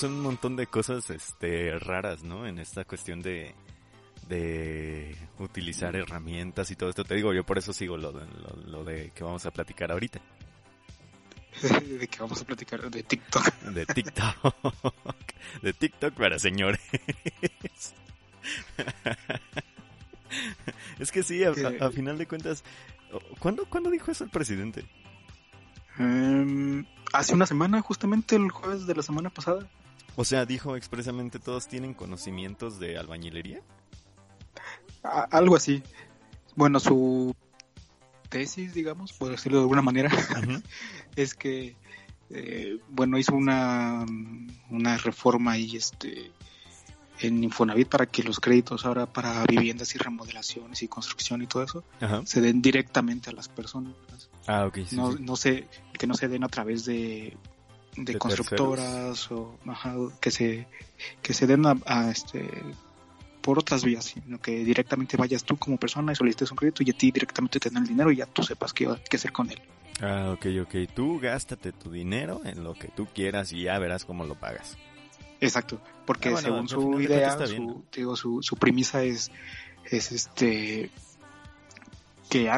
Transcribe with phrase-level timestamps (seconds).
[0.00, 2.46] son un montón de cosas este, raras, ¿no?
[2.46, 3.54] En esta cuestión de,
[4.28, 7.04] de utilizar herramientas y todo esto.
[7.04, 10.20] Te digo, yo por eso sigo lo, lo, de que vamos a platicar ahorita.
[12.00, 12.90] ¿De qué vamos a platicar?
[12.90, 13.52] De TikTok.
[13.62, 14.54] De TikTok.
[15.62, 16.80] De TikTok para señores.
[20.98, 21.54] Es que sí, a,
[21.90, 22.62] final de cuentas,
[23.40, 24.84] ¿cuándo, ¿cuándo dijo eso el presidente?
[25.98, 29.66] Em, hace una semana, justamente el jueves de la semana pasada.
[30.16, 33.60] O sea, dijo expresamente todos tienen conocimientos de albañilería.
[35.02, 35.82] algo así.
[36.56, 37.34] Bueno, su
[38.28, 40.10] tesis, digamos, por decirlo de alguna manera,
[41.16, 41.76] es que,
[42.30, 44.04] eh, bueno, hizo una,
[44.70, 46.32] una reforma y este
[47.20, 51.62] en Infonavit para que los créditos ahora para viviendas y remodelaciones y construcción y todo
[51.62, 51.84] eso
[52.24, 53.94] se den directamente a las personas.
[54.46, 54.78] Ah, ok.
[54.92, 57.36] no, no se, que no se den a través de,
[57.96, 59.58] de, constructoras o
[60.20, 60.66] que se
[61.22, 62.48] que se den a, este
[63.40, 66.90] por otras vías, sino que directamente vayas tú como persona y solicites un crédito y
[66.90, 69.50] a ti directamente te den el dinero y ya tú sepas qué, qué hacer con
[69.50, 69.60] él.
[70.02, 70.92] Ah, ok, ok.
[70.94, 74.76] Tú gástate tu dinero en lo que tú quieras y ya verás cómo lo pagas.
[75.40, 79.30] Exacto, porque ah, según su idea, su, digo, su, su premisa es,
[79.90, 80.90] es este
[82.30, 82.48] que,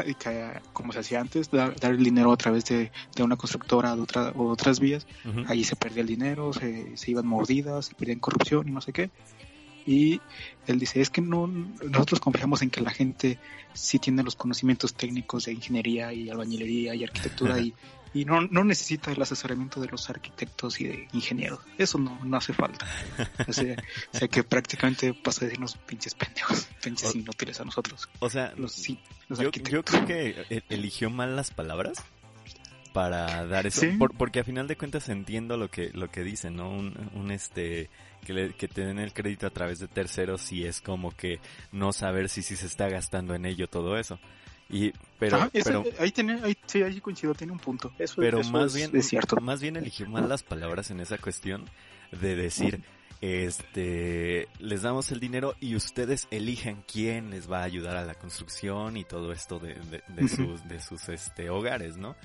[0.73, 4.49] como se hacía antes, dar, el dinero a través de, una constructora de otra, o
[4.49, 5.07] otras vías,
[5.49, 8.93] ahí se perdía el dinero, se, se iban mordidas, se perdía corrupción y no sé
[8.93, 9.11] qué.
[9.85, 10.21] Y
[10.67, 13.39] él dice, es que no, nosotros confiamos en que la gente
[13.73, 17.75] sí tiene los conocimientos técnicos de ingeniería y albañilería y arquitectura y,
[18.15, 21.61] y no, no necesita el asesoramiento de los arquitectos y de ingenieros.
[21.79, 22.87] Eso no, no hace falta.
[23.49, 28.09] O sea, que prácticamente pasa a decirnos pinches pendejos, pinches inútiles a nosotros.
[28.21, 32.03] O sea, los, sí, yo, yo creo que e, eligió mal las palabras
[32.93, 33.87] para dar eso,
[34.19, 36.69] porque a final de cuentas entiendo lo que lo que dicen, ¿no?
[36.71, 37.89] Un, un este
[38.25, 41.41] que, le, que te den el crédito a través de terceros y es como que
[41.73, 44.19] no saber si, si se está gastando en ello todo eso.
[44.73, 47.93] Y, pero, pero ahí, tiene, ahí, sí, ahí coincido, tiene un punto.
[47.99, 49.37] Eso, pero más bien, es cierto.
[49.37, 51.67] Más bien eligió mal las palabras en esa cuestión
[52.11, 52.83] de decir,
[53.21, 58.15] este, les damos el dinero y ustedes elijan quién les va a ayudar a la
[58.15, 59.77] construcción y todo esto de,
[60.09, 62.17] de, sus, de sus, este, hogares, ¿no?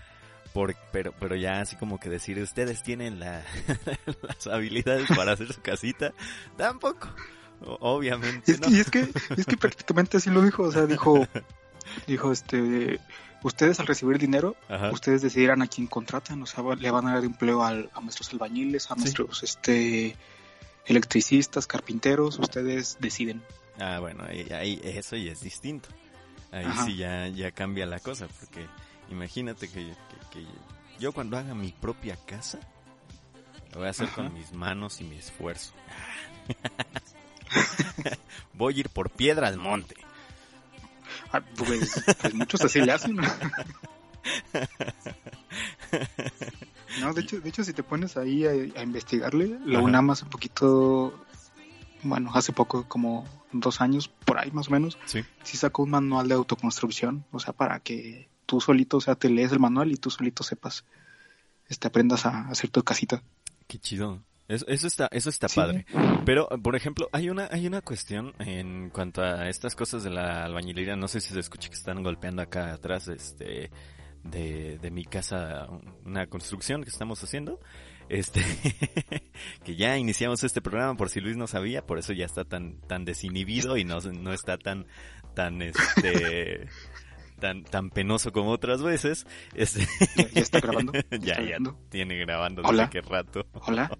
[0.53, 3.43] Por, pero, pero ya así como que decir, ustedes tienen la,
[4.23, 6.13] las habilidades para hacer su casita,
[6.55, 7.09] tampoco.
[7.59, 8.55] Obviamente.
[8.67, 11.27] Y es que, es que prácticamente así lo dijo, o sea, dijo,
[12.05, 12.99] dijo este
[13.43, 14.55] ustedes al recibir dinero,
[14.91, 18.91] ustedes decidirán a quién contratan, o sea, le van a dar empleo a nuestros albañiles,
[18.91, 20.15] a nuestros este
[20.85, 23.43] electricistas, carpinteros, ustedes deciden.
[23.79, 25.89] Ah, bueno, ahí, eso ya es distinto.
[26.51, 28.65] Ahí sí ya, ya cambia la cosa, porque
[29.09, 29.93] imagínate que,
[30.99, 32.59] yo cuando haga mi propia casa,
[33.71, 35.73] lo voy a hacer con mis manos y mi esfuerzo.
[38.53, 39.95] voy a ir por piedra al monte.
[41.31, 43.17] Ah, pues, pues, muchos así le hacen.
[47.01, 50.29] No, de hecho, de hecho si te pones ahí a, investigarle, la UNAM hace un
[50.29, 51.13] poquito,
[52.03, 55.91] bueno, hace poco, como dos años, por ahí más o menos, sí, sí sacó un
[55.91, 59.91] manual de autoconstrucción, o sea, para que tú solito, o sea, te lees el manual
[59.91, 60.85] y tú solito sepas,
[61.67, 63.21] este, aprendas a hacer tu casita.
[63.67, 64.23] Qué chido.
[64.47, 65.85] Eso, está, eso está padre.
[66.25, 70.45] Pero, por ejemplo, hay una, hay una cuestión en cuanto a estas cosas de la
[70.45, 70.95] albañilería.
[70.95, 73.71] No sé si se escucha que están golpeando acá atrás, este,
[74.23, 75.67] de, de mi casa,
[76.05, 77.59] una construcción que estamos haciendo.
[78.09, 78.41] Este,
[79.65, 82.79] que ya iniciamos este programa por si Luis no sabía, por eso ya está tan,
[82.87, 84.87] tan desinhibido y no, no está tan,
[85.33, 86.67] tan, este,
[87.39, 89.27] tan, tan penoso como otras veces.
[89.53, 89.85] Este...
[90.33, 90.93] ¿Ya, está grabando?
[91.19, 91.57] ya, ya
[91.89, 93.45] tiene grabando desde qué rato.
[93.53, 93.91] Hola.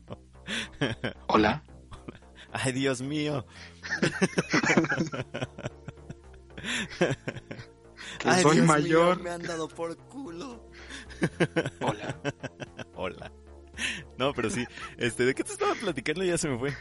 [1.28, 1.64] Hola.
[2.52, 3.46] Ay, Dios mío.
[8.24, 9.22] Ay, soy mayor.
[9.22, 10.70] me han dado por culo.
[11.82, 12.20] Hola.
[12.96, 13.32] Hola.
[14.18, 14.66] No, pero sí.
[14.98, 16.24] Este, ¿de qué te estaba platicando?
[16.24, 16.74] Ya se me fue.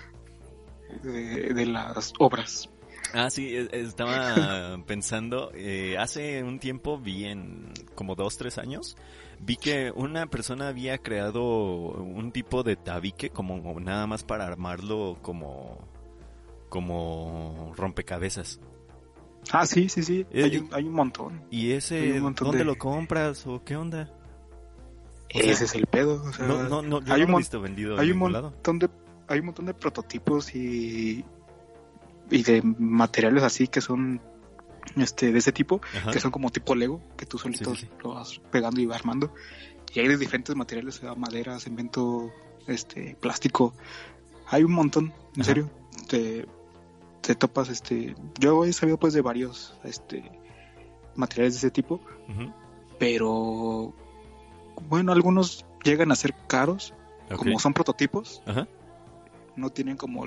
[1.03, 2.71] De, las obras.
[3.13, 8.97] Ah, sí, e, estaba pensando, eh, hace un tiempo vi en como dos, tres años,
[9.41, 15.19] vi que una persona había creado un tipo de tabique como nada más para armarlo
[15.23, 15.87] como
[16.69, 18.61] como rompecabezas.
[19.53, 20.27] Ah, sí, sí, sí.
[20.33, 21.45] Eh, hay, un, hay un montón.
[21.51, 24.13] ¿Y ese dónde lo compras o qué onda?
[25.29, 26.23] ese es el pedo.
[26.41, 28.89] no, no, no, yo hay no un visto vendido hay un montón de
[29.29, 31.25] hay un montón de prototipos y
[32.31, 34.21] y de materiales así que son
[34.97, 35.81] este de ese tipo,
[36.13, 39.33] que son como tipo Lego, que tú solito lo vas pegando y vas armando.
[39.93, 42.31] Y hay de diferentes materiales, madera, cemento,
[42.67, 43.75] este, plástico,
[44.49, 45.71] Hay un montón, en serio.
[46.09, 46.47] Te,
[47.21, 50.31] te topas, este, yo he sabido pues de varios, este,
[51.15, 52.01] materiales de ese tipo,
[52.99, 53.93] pero
[54.89, 56.95] bueno, algunos llegan a ser caros,
[57.37, 58.43] como son prototipos,
[59.57, 60.25] no tienen como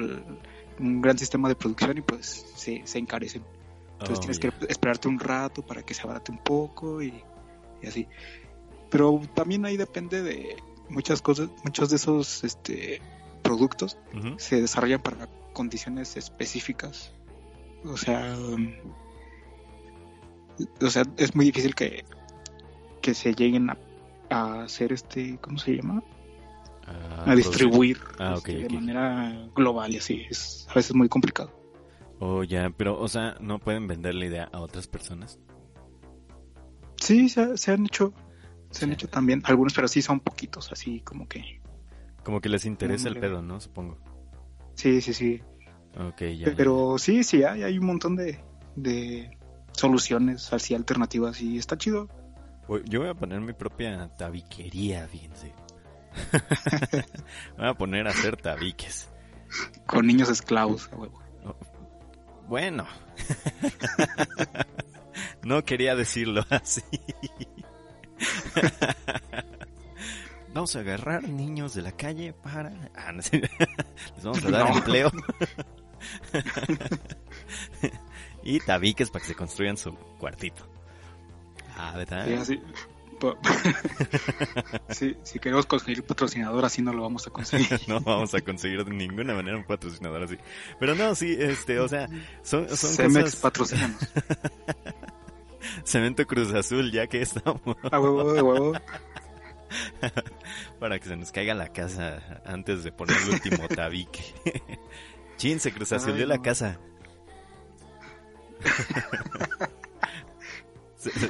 [0.79, 3.43] un gran sistema de producción y pues se, se encarecen.
[3.93, 7.21] Entonces oh, tienes que esperarte un rato para que se abarate un poco y,
[7.85, 8.07] así.
[8.89, 10.55] Pero también ahí depende de
[10.89, 13.01] muchas cosas, muchos de esos este,
[13.43, 13.97] productos
[14.37, 17.13] se desarrollan para condiciones específicas.
[17.83, 18.37] O sea,
[20.81, 22.05] o sea, es muy difícil que,
[23.01, 23.77] que se lleguen a,
[24.63, 26.03] hacer este, ¿cómo se llama?
[27.25, 30.25] A distribuir ah, este, de manera global y así.
[30.29, 31.51] Es a veces muy complicado.
[32.19, 35.39] Oh, ya, pero, o sea, ¿no pueden vender la idea a otras personas?
[36.97, 38.13] Sí, se, han hecho,
[38.71, 41.61] se han hecho también algunos, pero sí son poquitos, así como que...
[42.23, 43.61] Como que les interesa el pedo, ¿no?
[43.61, 43.97] Supongo.
[44.73, 45.41] Sí, sí, sí.
[45.97, 46.53] Ok, ya.
[46.55, 48.43] Pero sí, sí, hay, hay un montón de,
[48.75, 49.37] de
[49.71, 52.09] soluciones así alternativas y está chido.
[52.85, 55.53] Yo voy a poner mi propia tabiquería, fíjense.
[57.57, 59.09] voy a poner a hacer tabiques.
[59.85, 60.89] Con niños esclavos.
[62.47, 62.87] Bueno.
[65.43, 66.83] no quería decirlo así.
[70.53, 72.73] Vamos a agarrar niños de la calle para...
[72.95, 73.31] Ah, Les
[74.23, 75.11] vamos a dar empleo.
[78.43, 80.67] y tabiques para que se construyan su cuartito.
[81.77, 82.43] Ah, ¿verdad?
[82.43, 82.59] Sí,
[84.89, 87.79] si queremos conseguir patrocinador así no lo vamos a conseguir.
[87.87, 90.37] no vamos a conseguir de ninguna manera un patrocinador así.
[90.79, 92.07] Pero no, sí, este, o sea,
[92.41, 93.97] son, son Cemex patrocinamos.
[95.83, 97.61] Cemento Cruz Azul, ya que estamos.
[97.91, 98.73] A huevo, a huevo.
[100.79, 104.33] Para que se nos caiga la casa antes de poner el último tabique.
[105.37, 106.79] Chin, se Cruz Azul dio la casa.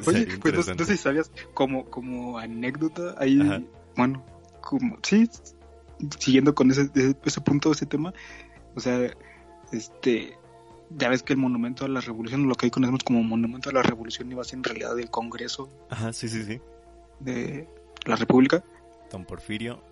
[0.08, 3.40] Oye, pues no, sé si sabías, como, como anécdota, ahí,
[3.96, 4.26] bueno,
[4.62, 5.30] como, sí,
[6.18, 6.90] siguiendo con ese,
[7.24, 8.14] ese punto, ese tema,
[8.76, 9.12] o sea,
[9.72, 10.38] este,
[10.90, 13.74] ya ves que el monumento a la revolución, lo que hoy conocemos como monumento a
[13.74, 15.70] la revolución iba a ser en realidad el Congreso.
[15.90, 16.60] Ajá, sí, sí, sí.
[17.20, 17.68] De
[18.06, 18.64] la República.
[19.12, 19.84] Don Porfirio,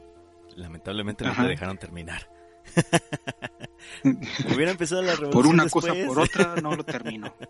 [0.56, 2.30] lamentablemente no te dejaron terminar.
[4.04, 5.32] Hubiera empezado la revolución.
[5.32, 7.34] Por una cosa, por otra, no lo termino.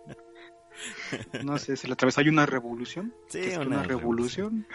[1.44, 2.20] No sé, se le atravesó.
[2.20, 3.14] ¿Hay una revolución?
[3.28, 4.66] Sí, una, revolución.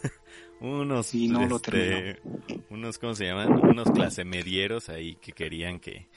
[0.60, 2.20] unos, y no lo este,
[2.70, 3.52] unos, ¿cómo se llaman?
[3.52, 6.08] Unos clase medieros ahí que querían que,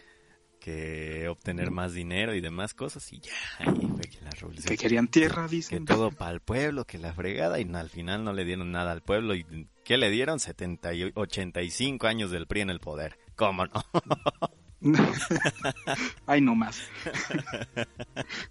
[0.59, 4.67] que obtener más dinero y demás cosas y ya, ahí fue que la revolución.
[4.67, 5.85] Que querían tierra, dicen.
[5.85, 8.91] Que todo para el pueblo, que la fregada y al final no le dieron nada
[8.91, 10.39] al pueblo y ¿qué le dieron?
[10.39, 13.17] 70 y 85 años del PRI en el poder.
[13.35, 13.73] ¿Cómo no?
[16.25, 16.81] Ay, no más.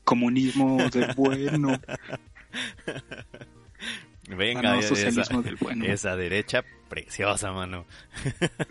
[0.04, 1.80] Comunismo de bueno.
[4.28, 5.84] Venga, ah, esa, bueno.
[5.84, 7.84] esa, derecha preciosa, mano.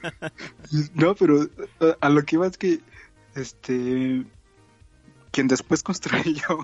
[0.95, 1.47] no, pero
[2.01, 2.79] a lo que iba es que
[3.35, 4.23] este
[5.31, 6.59] quien después construyó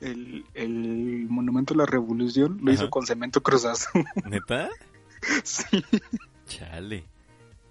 [0.00, 3.90] el, el monumento a la revolución lo hizo con cemento cruzazo.
[4.26, 4.68] ¿Neta?
[5.44, 5.84] Sí.
[6.46, 7.04] Chale.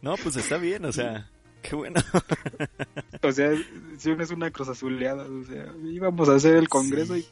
[0.04, 2.00] No, pues está bien, o sea, Qué bueno.
[3.22, 3.52] o sea,
[3.98, 7.26] si uno es una cruz azuleada, o sea, íbamos a hacer el congreso y...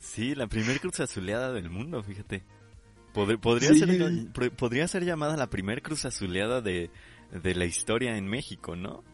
[0.00, 2.44] sí, la primera cruz azuleada del mundo, fíjate.
[3.12, 6.90] podría, ser, podría ser llamada la primera cruz azuleada de,
[7.30, 9.04] la historia en México, ¿no?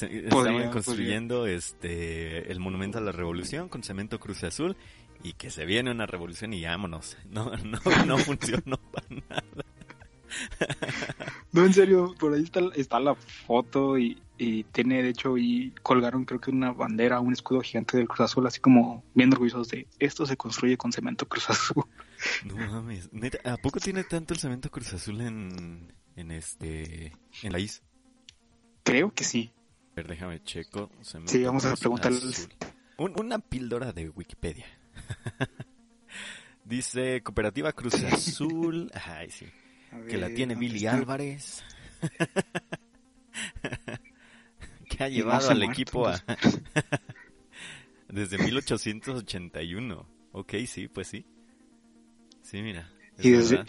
[0.00, 4.76] estaban construyendo este el monumento a la revolución con cemento cruz azul
[5.22, 7.16] y que se viene una revolución y vámonos.
[7.30, 9.64] No, no, no funcionó para nada.
[11.52, 14.20] No, en serio, por ahí está, está la foto y,
[14.72, 18.46] tiene, de hecho, y colgaron creo que una bandera, un escudo gigante del Cruz Azul,
[18.46, 21.84] así como bien orgullosos de esto se construye con cemento Cruz Azul.
[22.44, 23.08] No mames,
[23.44, 27.86] ¿a poco tiene tanto el cemento Cruz Azul en, en este, en la isla?
[28.82, 29.50] Creo que sí.
[29.92, 30.90] A ver, déjame checo.
[31.24, 32.48] Sí, vamos a preguntarles.
[32.98, 34.66] una píldora de Wikipedia.
[36.66, 38.90] Dice Cooperativa Cruz Azul.
[38.92, 39.46] Ay, sí
[40.08, 41.64] que la tiene Billy Álvarez.
[44.88, 46.22] que ha llevado al equipo a...
[48.08, 50.08] desde 1881.
[50.32, 51.26] Ok, sí, pues sí.
[52.42, 52.90] Sí, mira.
[53.18, 53.64] Y desde,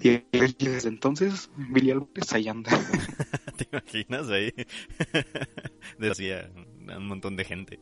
[0.00, 0.22] y
[0.58, 2.70] desde entonces, Billy Álvarez ahí anda.
[3.56, 4.52] ¿Te imaginas ahí?
[5.98, 6.50] Decía
[6.96, 7.80] un montón de gente.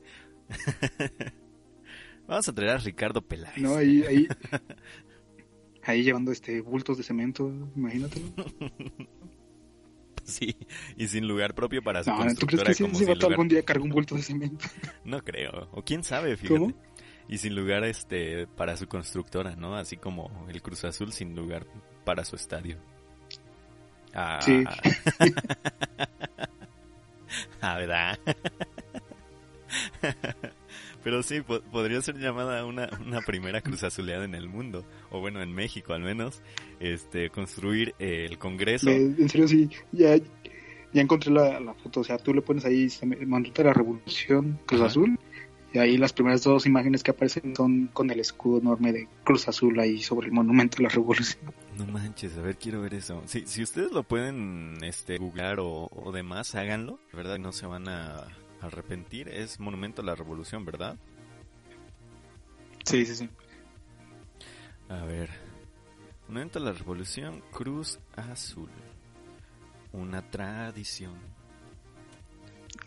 [2.27, 3.59] Vamos a traer a Ricardo Peláez.
[3.59, 4.29] No, ahí, ahí,
[5.85, 8.21] ahí llevando este bultos de cemento, imagínate.
[10.25, 10.57] sí,
[10.97, 13.91] y sin lugar propio para su no, ¿tú crees que ese algún día cargó un
[13.91, 14.67] bulto de cemento?
[15.05, 16.75] No creo, o quién sabe, fíjate.
[17.29, 19.77] Y sin lugar este para su constructora, ¿no?
[19.77, 21.65] Así como el Cruz Azul sin lugar
[22.05, 22.77] para su estadio.
[24.13, 24.41] Ah.
[24.43, 24.65] Sí.
[27.61, 28.19] ah, ¿verdad?
[31.03, 35.43] Pero sí, podría ser llamada una, una primera cruz azuleada en el mundo, o bueno,
[35.43, 36.43] en México al menos,
[36.79, 38.91] este, construir el Congreso.
[38.91, 40.17] En serio, sí, ya,
[40.93, 42.89] ya encontré la, foto, o sea, tú le pones ahí,
[43.27, 45.19] mandate la revolución Cruz Azul,
[45.73, 49.47] y ahí las primeras dos imágenes que aparecen son con el escudo enorme de Cruz
[49.47, 51.55] Azul ahí sobre el monumento a la revolución.
[51.79, 53.23] No manches, a ver, quiero ver eso.
[53.27, 57.39] Si, si ustedes lo pueden este, googlar o, o demás, háganlo, ¿verdad?
[57.39, 58.27] No se van a
[58.61, 60.97] arrepentir es Monumento a la Revolución, ¿verdad?
[62.85, 63.31] Sí, sí, sí.
[64.89, 65.31] A ver.
[66.29, 68.71] Monumento a la Revolución, Cruz Azul.
[69.93, 71.15] Una tradición.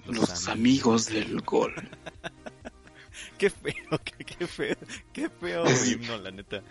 [0.05, 1.07] Los, amigos.
[1.07, 1.73] del gol.
[3.37, 4.75] qué feo, qué, feo,
[5.11, 6.61] qué feo himno, la neta.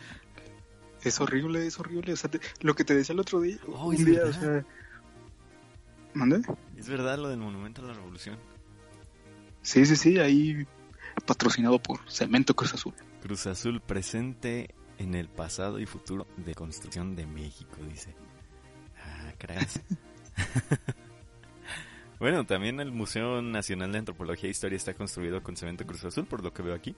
[1.03, 2.15] Es horrible, es horrible.
[2.61, 4.65] lo que te decía el otro día, oh, un día, o sea...
[6.15, 6.43] ¿Mande?
[6.77, 8.39] Es verdad lo del Monumento a la Revolución.
[9.63, 10.67] Sí, sí, sí, ahí
[11.27, 12.95] patrocinado por Cemento Cruz Azul.
[13.23, 18.15] Cruz Azul presente en el pasado y futuro de construcción de México, dice.
[18.99, 19.81] Ah, creas.
[22.19, 26.27] bueno, también el Museo Nacional de Antropología e Historia está construido con cemento Cruz Azul,
[26.27, 26.95] por lo que veo aquí.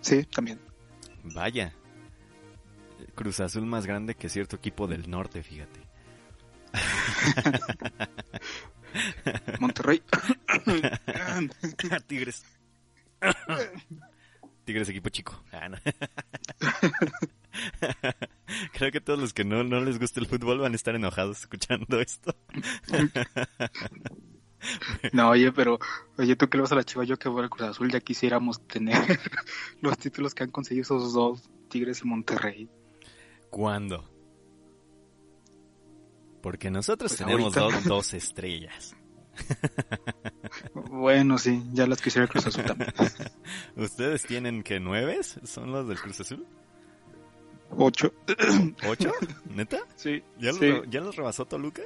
[0.00, 0.60] Sí, también.
[1.24, 1.72] Vaya.
[3.14, 5.80] Cruz Azul más grande que cierto equipo del norte, fíjate.
[9.60, 10.02] Monterrey.
[12.06, 12.44] Tigres.
[14.64, 15.42] Tigres equipo chico.
[15.52, 15.68] Ah,
[18.72, 21.40] Creo que todos los que no, no les gusta el fútbol van a estar enojados
[21.40, 22.34] escuchando esto.
[25.12, 25.78] No, oye, pero,
[26.18, 28.00] oye, tú que le vas a la chiva, yo que voy al Cruz Azul, ya
[28.00, 29.20] quisiéramos tener
[29.80, 32.68] los títulos que han conseguido esos dos, Tigres y Monterrey.
[33.50, 34.04] ¿Cuándo?
[36.48, 38.96] Porque nosotros pues tenemos dos, dos, estrellas.
[40.90, 42.90] bueno, sí, ya las quisiera el Cruz Azul también.
[43.76, 45.20] ¿Ustedes tienen que nueve?
[45.22, 46.46] ¿Son los del Cruz Azul?
[47.68, 48.14] Ocho.
[48.88, 49.12] ¿Ocho?
[49.50, 49.80] ¿Neta?
[49.94, 50.22] Sí.
[50.38, 51.82] ¿Ya, Lo, ¿Ya los rebasó Toluca?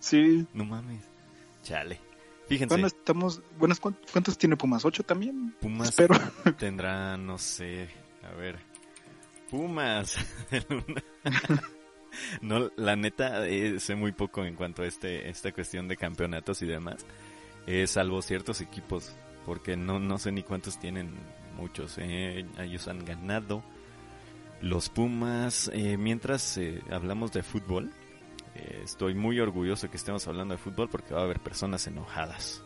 [0.00, 0.44] Sí.
[0.52, 1.04] No mames.
[1.62, 2.00] Chale.
[2.48, 2.74] Fíjense.
[2.74, 3.40] Bueno, estamos,
[4.12, 4.84] ¿cuántos tiene Pumas?
[4.84, 5.54] ¿Ocho también?
[5.60, 6.18] Pumas Espero.
[6.58, 7.88] tendrá, no sé,
[8.24, 8.58] a ver.
[9.48, 10.16] Pumas.
[12.40, 16.62] no, la neta, eh, sé muy poco en cuanto a este, esta cuestión de campeonatos
[16.62, 17.06] y demás.
[17.66, 21.12] Eh, salvo ciertos equipos, porque no, no sé ni cuántos tienen
[21.56, 21.96] muchos.
[21.98, 23.62] Eh, ellos han ganado.
[24.60, 26.58] Los Pumas, eh, mientras
[26.90, 27.92] hablamos de fútbol,
[28.82, 32.62] estoy muy orgulloso que estemos hablando de fútbol porque va a haber personas enojadas.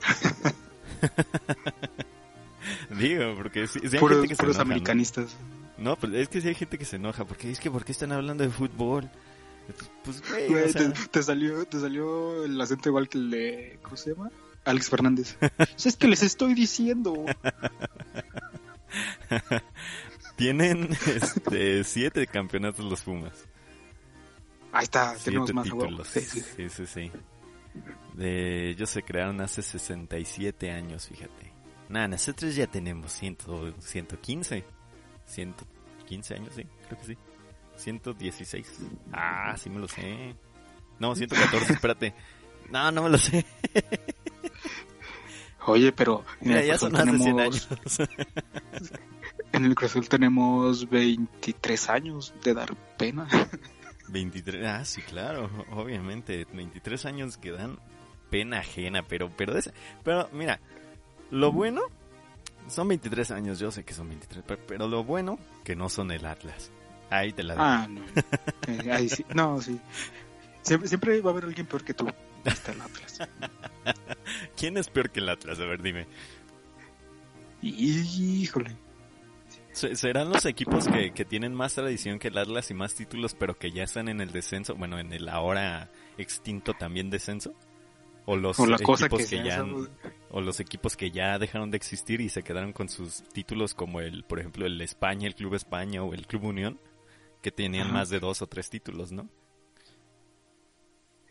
[2.90, 5.36] Digo, porque si, hay gente que se americanistas.
[5.42, 5.59] No,
[5.98, 8.12] pues es que si hay gente que se enoja, porque es que ¿por qué están
[8.12, 9.10] hablando de fútbol?
[10.04, 10.72] Pues, güey,
[11.10, 14.30] te, salió, te salió el acento igual que el de, ¿cómo se llama?
[14.64, 15.36] Alex Fernández.
[15.56, 17.24] Pues es que les estoy diciendo.
[20.36, 23.46] Tienen este, siete campeonatos los Pumas.
[24.72, 26.08] Ahí está, tenemos más títulos.
[26.08, 26.86] Sí, sí, sí.
[26.86, 27.10] sí,
[28.14, 31.52] De, ellos se crearon hace 67 años, fíjate.
[31.88, 33.38] Nada, nosotros ya tenemos 100,
[33.80, 34.64] 115.
[35.30, 37.18] 115 años, sí, creo que sí.
[37.76, 38.66] 116.
[39.12, 40.34] Ah, sí me lo sé.
[40.98, 42.14] No, 114, espérate.
[42.70, 43.44] No, no me lo sé.
[45.66, 46.24] Oye, pero...
[46.40, 47.68] Mira, ya son más de 100 años.
[49.52, 53.28] en el Cruz tenemos 23 años de dar pena.
[54.08, 56.46] 23, ah, sí, claro, obviamente.
[56.52, 57.78] 23 años que dan
[58.30, 59.54] pena ajena, pero, pero,
[60.04, 60.60] pero mira,
[61.30, 61.82] lo bueno
[62.70, 66.24] son 23 años, yo sé que son 23, pero, lo bueno que no son el
[66.24, 66.70] Atlas.
[67.10, 67.64] Ahí te la digo.
[67.64, 68.02] Ah, no.
[68.68, 69.24] Eh, ahí sí.
[69.34, 69.80] No, sí.
[70.62, 72.08] Siempre, va a haber alguien peor que tú.
[72.44, 73.18] Está el Atlas.
[74.56, 75.58] ¿Quién es peor que el Atlas?
[75.58, 76.06] A ver, dime.
[77.62, 78.76] Híjole.
[79.72, 83.58] ¿Serán los equipos que, que tienen más tradición que el Atlas y más títulos, pero
[83.58, 84.74] que ya están en el descenso?
[84.74, 87.54] Bueno, en el ahora extinto también descenso
[88.30, 89.64] o los equipos que, ya
[90.30, 94.00] o los equipos que ya dejaron de existir y se quedaron con sus títulos como
[94.00, 96.80] el por ejemplo el España el Club España o el Club Unión
[97.42, 99.28] que tenían más de dos o tres títulos no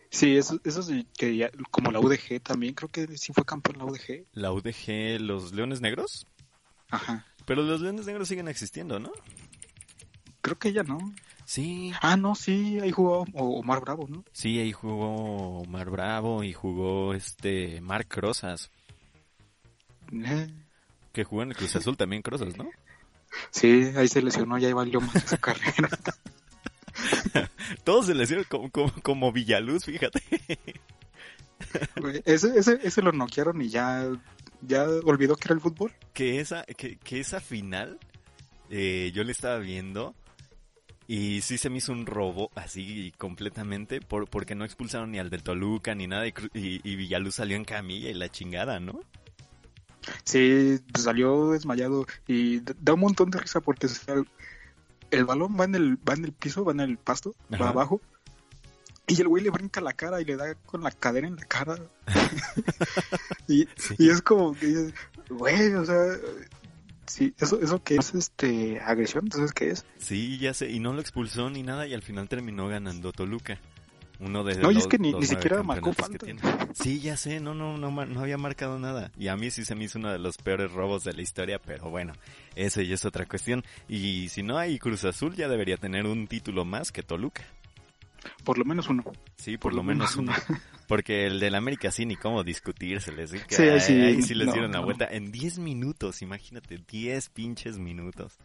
[0.10, 3.78] sí eso eso sí que ya, como la UDG también creo que sí fue campeón
[3.78, 6.26] la UDG la UDG los Leones Negros.
[6.92, 7.26] Ajá.
[7.46, 9.12] Pero los Leones Negros siguen existiendo no
[10.42, 10.98] creo que ya no.
[11.46, 11.92] Sí.
[12.02, 14.24] Ah, no, sí, ahí jugó Omar Bravo, ¿no?
[14.32, 18.72] Sí, ahí jugó Omar Bravo y jugó este Marc Rosas.
[21.14, 22.70] Que jugó en el Cruz Azul también Crosas, ¿no?
[23.52, 25.90] Sí, ahí se lesionó, ya valió más su carrera.
[27.84, 30.22] Todos se lesionan como, como, como Villaluz, fíjate.
[32.26, 34.08] ese, ese, ese lo noquearon y ya,
[34.62, 35.94] ya olvidó que era el fútbol.
[36.14, 38.00] Que esa, que, que esa final,
[38.70, 40.16] eh, yo le estaba viendo
[41.08, 45.32] y sí se me hizo un robo así completamente por, porque no expulsaron ni al
[45.32, 49.00] del Toluca ni nada y, y Villaluz salió en camilla y la chingada, ¿no?
[50.24, 53.88] Sí, salió desmayado y da un montón de risa porque
[55.12, 58.02] el balón va en el, va en el piso, va en el pasto, va abajo.
[59.08, 61.46] Y el güey le brinca la cara y le da con la cadera en la
[61.46, 61.78] cara.
[63.48, 64.94] y, es como que,
[65.30, 66.16] güey, o sea,
[67.08, 69.86] sí, eso, eso que es este agresión, entonces qué es?
[69.98, 73.60] Sí, ya sé, y no lo expulsó ni nada y al final terminó ganando Toluca.
[74.20, 76.26] Uno de no, y es que ni, siquiera marcó falta.
[76.74, 79.12] Sí, ya sé, no, no, no, no había marcado nada.
[79.18, 81.58] Y a mí sí se me hizo uno de los peores robos de la historia,
[81.60, 82.14] pero bueno,
[82.56, 83.64] ese ya es otra cuestión.
[83.88, 87.44] Y si no hay Cruz Azul, ya debería tener un título más que Toluca.
[88.44, 89.04] Por lo menos uno.
[89.38, 90.34] Sí, por, lo, menos uno.
[90.88, 93.14] Porque el del América sí, ni cómo discutirse.
[93.14, 97.30] Les que sí, ahí, sí, sí les dieron la vuelta en 10 minutos, imagínate, 10
[97.30, 98.38] pinches minutos.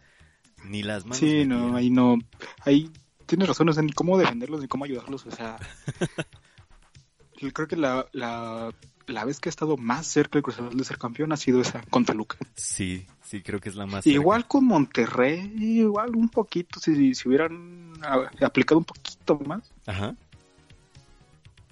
[0.63, 1.17] Ni las manos.
[1.17, 2.17] Sí, no, ahí no.
[2.61, 2.89] Ahí
[3.25, 5.25] tienes razón, en cómo defenderlos y cómo ayudarlos.
[5.25, 5.57] O sea,
[7.53, 8.71] creo que la, la,
[9.07, 11.61] la, vez que ha estado más cerca el Cruz Azul de ser campeón ha sido
[11.61, 12.37] esa contra Luca.
[12.55, 14.05] Sí, sí, creo que es la más.
[14.07, 17.93] Igual con Monterrey, igual un poquito, si, si hubieran
[18.41, 19.71] aplicado un poquito más.
[19.85, 20.15] Ajá.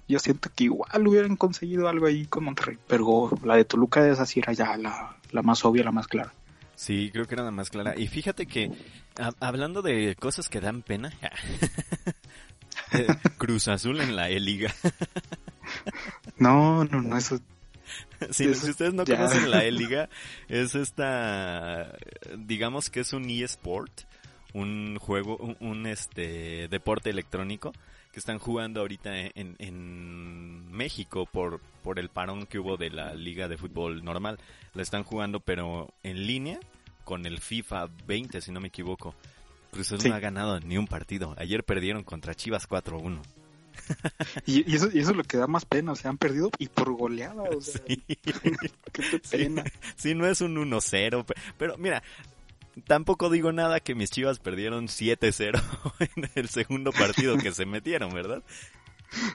[0.06, 4.26] Yo siento que igual hubieran conseguido algo ahí con Monterrey, pero la de Toluca esa
[4.26, 6.34] sí era ya la, la más obvia, la más clara.
[6.76, 7.94] Sí, creo que era la más clara.
[7.96, 8.70] Y fíjate que,
[9.40, 11.12] hablando de cosas que dan pena,
[12.92, 13.06] eh,
[13.38, 14.74] Cruz Azul en la E-Liga.
[16.38, 17.40] no, no, no, eso...
[18.30, 20.08] si ustedes no conocen la E-Liga,
[20.48, 21.96] es esta,
[22.36, 24.02] digamos que es un eSport,
[24.54, 27.72] un juego, un, este deporte electrónico
[28.12, 33.14] que están jugando ahorita en, en México por, por el parón que hubo de la
[33.14, 34.38] liga de fútbol normal.
[34.72, 36.60] La están jugando pero en línea
[37.04, 39.14] con el FIFA 20, si no me equivoco.
[39.70, 41.34] Cruz Azul no ha ganado ni un partido.
[41.36, 43.20] Ayer perdieron contra Chivas 4-1.
[44.46, 46.50] y, y, eso, y eso es lo que da más pena, o sea, han perdido
[46.58, 48.02] y por goleada, o sea, sí.
[48.92, 49.64] qué pena.
[49.96, 51.26] Sí, no es un 1-0,
[51.58, 52.02] pero mira,
[52.86, 55.62] tampoco digo nada que mis chivas perdieron 7-0
[56.16, 58.42] en el segundo partido que se metieron, ¿verdad?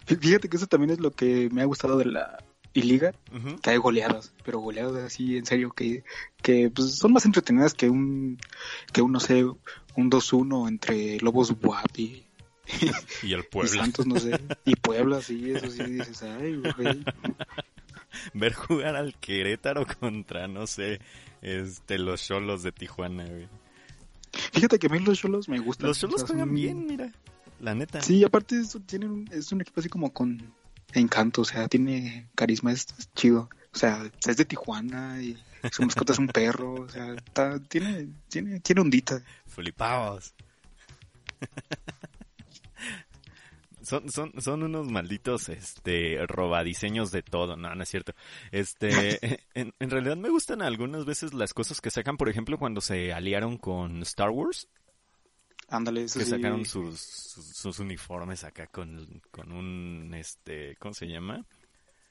[0.06, 3.14] Fíjate que eso también es lo que me ha gustado de la liga,
[3.62, 6.04] que hay goleadas, pero goleadas así en serio que,
[6.42, 8.38] que pues, son más entretenidas que un,
[8.94, 12.26] que un, no sé, un 2-1 entre Lobos Buap y,
[13.24, 13.72] y el Puebla.
[13.72, 17.04] Y Santos, no sé, y Puebla, sí, eso sí dices, ay, güey.
[18.34, 21.00] Ver jugar al Querétaro contra, no sé,
[21.42, 23.26] este, los Cholos de Tijuana,
[24.54, 25.88] Fíjate que a mí los Cholos me gustan.
[25.88, 27.12] Los Cholos juegan bien, mira.
[27.60, 28.02] La neta.
[28.02, 30.54] Sí, aparte eso, tienen, es un equipo así como con
[30.94, 33.50] encanto, o sea, tiene carisma, es, chido.
[33.74, 35.38] O sea, es de Tijuana y
[35.72, 37.16] su mascota es un perro, o sea,
[37.68, 39.22] tiene, tiene, tiene ondita.
[39.46, 40.34] Flipados.
[43.90, 48.14] Son, son, son unos malditos, este, robadiseños de todo, no, no es cierto.
[48.52, 49.20] Este,
[49.56, 53.12] en, en, realidad me gustan algunas veces las cosas que sacan, por ejemplo, cuando se
[53.12, 54.68] aliaron con Star Wars.
[55.70, 61.46] Ándale, Que sacaron sus, sus, uniformes acá con, con un, este, ¿cómo se llama?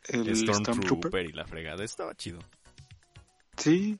[0.09, 1.85] El Stormtrooper y la fregada.
[1.85, 2.39] Estaba chido.
[3.57, 3.99] Sí,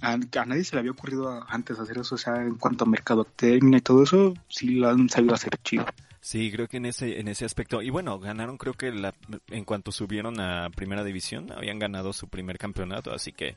[0.00, 3.78] a, nadie se le había ocurrido antes hacer eso, o sea, en cuanto a mercadotecnia
[3.78, 5.86] y todo eso, sí lo han sabido hacer chido.
[6.28, 9.14] Sí, creo que en ese en ese aspecto y bueno ganaron creo que la,
[9.46, 13.56] en cuanto subieron a primera división habían ganado su primer campeonato así que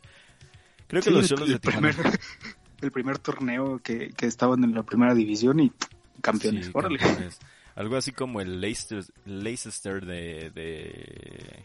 [0.88, 1.94] creo que los Cholos de primer,
[2.82, 5.74] el primer torneo que, que estaban en la primera división y
[6.22, 6.70] campeones.
[6.72, 6.98] Órale.
[7.76, 11.64] Algo así como el Leicester, Leicester de, de,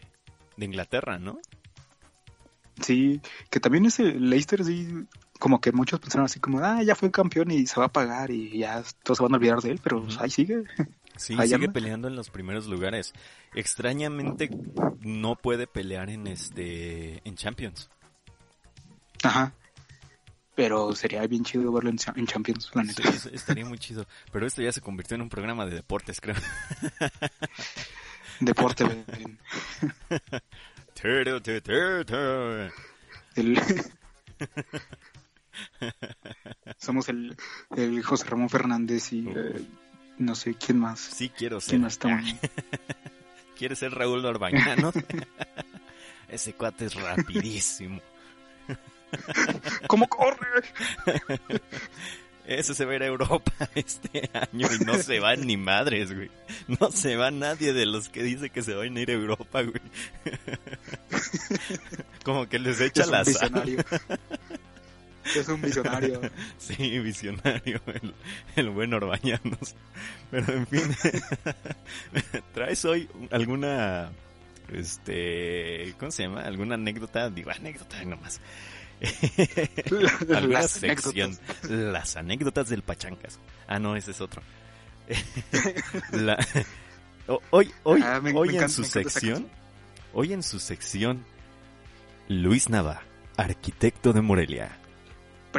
[0.57, 1.39] de, Inglaterra, ¿no?
[2.81, 5.07] Sí, que también ese Leicester sí,
[5.39, 8.31] como que muchos pensaron así como, ah, ya fue campeón y se va a pagar
[8.31, 10.63] y ya todos se van a olvidar de él, pero ahí sigue.
[11.17, 13.13] Sí, sigue peleando en los primeros lugares.
[13.53, 14.49] Extrañamente
[15.01, 17.89] no puede pelear en este en Champions.
[19.23, 19.53] Ajá.
[20.55, 23.11] Pero sería bien chido verlo en, Champions, la neta.
[23.11, 24.07] Sí, estaría muy chido.
[24.31, 26.35] Pero esto ya se convirtió en un programa de deportes, creo.
[28.39, 28.85] Deporte.
[33.35, 33.59] El...
[36.77, 37.35] Somos el,
[37.75, 39.65] el José Ramón Fernández y eh,
[40.17, 40.99] no sé quién más.
[40.99, 41.79] Sí, quiero ser.
[43.57, 44.91] ¿Quieres ser Raúl Orbañano?
[46.29, 48.01] Ese cuate es rapidísimo.
[49.87, 50.63] ¿Cómo corre?
[52.45, 56.13] Eso se va a ir a Europa este año y no se van ni madres,
[56.13, 56.29] güey.
[56.67, 59.63] No se va nadie de los que dice que se van a ir a Europa,
[59.63, 59.81] güey.
[62.23, 63.85] Como que les echa la sal.
[65.35, 66.21] Es un visionario.
[66.57, 67.81] Sí, visionario,
[68.55, 69.75] el, buen Orbañanos.
[70.31, 70.83] Pero en fin,
[72.53, 74.11] ¿traes hoy alguna,
[74.73, 76.41] este, ¿cómo se llama?
[76.41, 77.29] ¿Alguna anécdota?
[77.29, 78.41] Digo, anécdota nomás.
[80.35, 81.31] alguna las sección.
[81.31, 81.69] Anécdotas.
[81.69, 83.39] Las anécdotas del Pachancas.
[83.67, 84.41] Ah, no, ese es otro.
[87.51, 89.47] hoy, hoy, ah, hoy en su sección,
[90.13, 91.25] hoy en su sección,
[92.27, 93.03] Luis Nava,
[93.37, 94.77] arquitecto de Morelia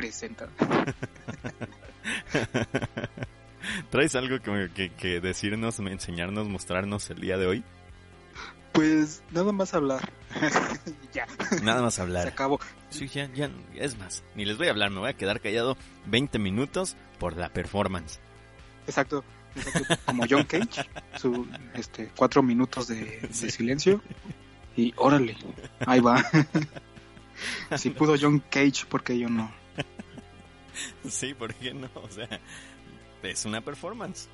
[0.01, 0.49] presenta.
[3.91, 7.65] ¿Traes algo que, que, decirnos, enseñarnos, mostrarnos el día de hoy?
[8.73, 10.13] Pues nada más hablar.
[11.13, 11.27] ya.
[11.63, 12.23] Nada más hablar.
[12.23, 12.61] Se acabó.
[12.91, 15.77] Sí, ya, ya, es más, ni les voy a hablar, me voy a quedar callado
[16.07, 18.21] 20 minutos por la performance.
[18.87, 19.25] Exacto,
[20.07, 24.01] como John Cage, su este cuatro minutos de, de silencio
[24.77, 25.37] y órale,
[25.87, 26.25] ahí va.
[27.77, 29.53] si pudo John Cage, porque yo no?
[31.09, 31.89] sí, ¿por qué no?
[31.95, 32.29] O sea,
[33.23, 34.29] es una performance.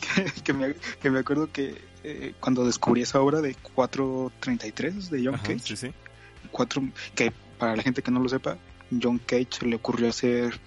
[0.44, 5.38] que, me, que me acuerdo que eh, cuando descubrí esa obra de 433 de John
[5.38, 5.92] Cage, sí,
[7.14, 8.56] que para la gente que no lo sepa,
[8.90, 10.58] John Cage le ocurrió hacer,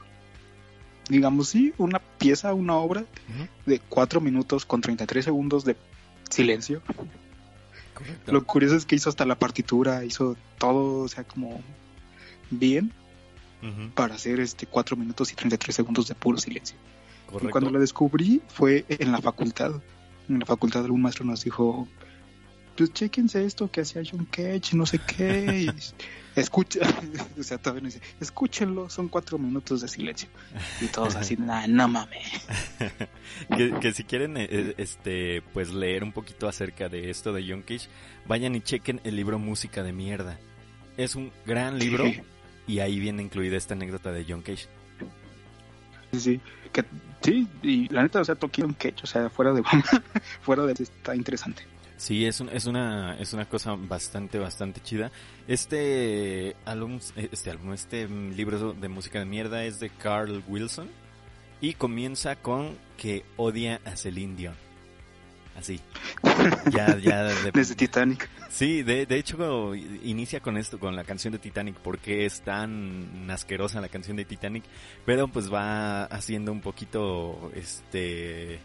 [1.09, 3.05] digamos, sí, una pieza, una obra
[3.65, 5.75] de 4 minutos con 33 segundos de
[6.29, 6.81] silencio.
[8.25, 11.61] Lo curioso es que hizo hasta la partitura, hizo todo, o sea, como
[12.49, 12.91] bien
[13.95, 16.77] para hacer este 4 minutos y 33 segundos de puro silencio.
[17.41, 19.81] Y cuando lo descubrí fue en la facultad.
[20.29, 21.87] En la facultad algún maestro nos dijo,
[22.77, 25.71] pues chequense esto que hacía John Cage, no sé qué.
[26.35, 26.79] escucha,
[27.39, 30.29] o sea, todavía dice, escúchenlo, son cuatro minutos de silencio.
[30.81, 32.47] Y todos así, nah, no mames.
[33.81, 37.87] que, si quieren, eh, este, pues leer un poquito acerca de esto de John Cage,
[38.25, 40.39] vayan y chequen el libro Música de Mierda.
[40.97, 42.05] Es un gran libro
[42.67, 44.67] y ahí viene incluida esta anécdota de John Cage.
[46.11, 46.85] Sí, sí, que,
[47.21, 49.63] sí, y la neta, o sea, John Cage, o sea, fuera de
[50.41, 51.63] fuera de está interesante.
[51.97, 55.11] Sí, es, un, es una es una cosa bastante bastante chida.
[55.47, 60.89] Este álbum este álbum este libro de música de mierda es de Carl Wilson
[61.61, 64.72] y comienza con que odia a Celine Dion.
[65.57, 65.79] Así.
[66.71, 67.23] Ya, ya.
[67.53, 68.29] Desde Titanic.
[68.49, 73.29] Sí, de, de hecho inicia con esto, con la canción de Titanic, porque es tan
[73.29, 74.63] asquerosa la canción de Titanic,
[75.05, 78.59] pero pues va haciendo un poquito, este,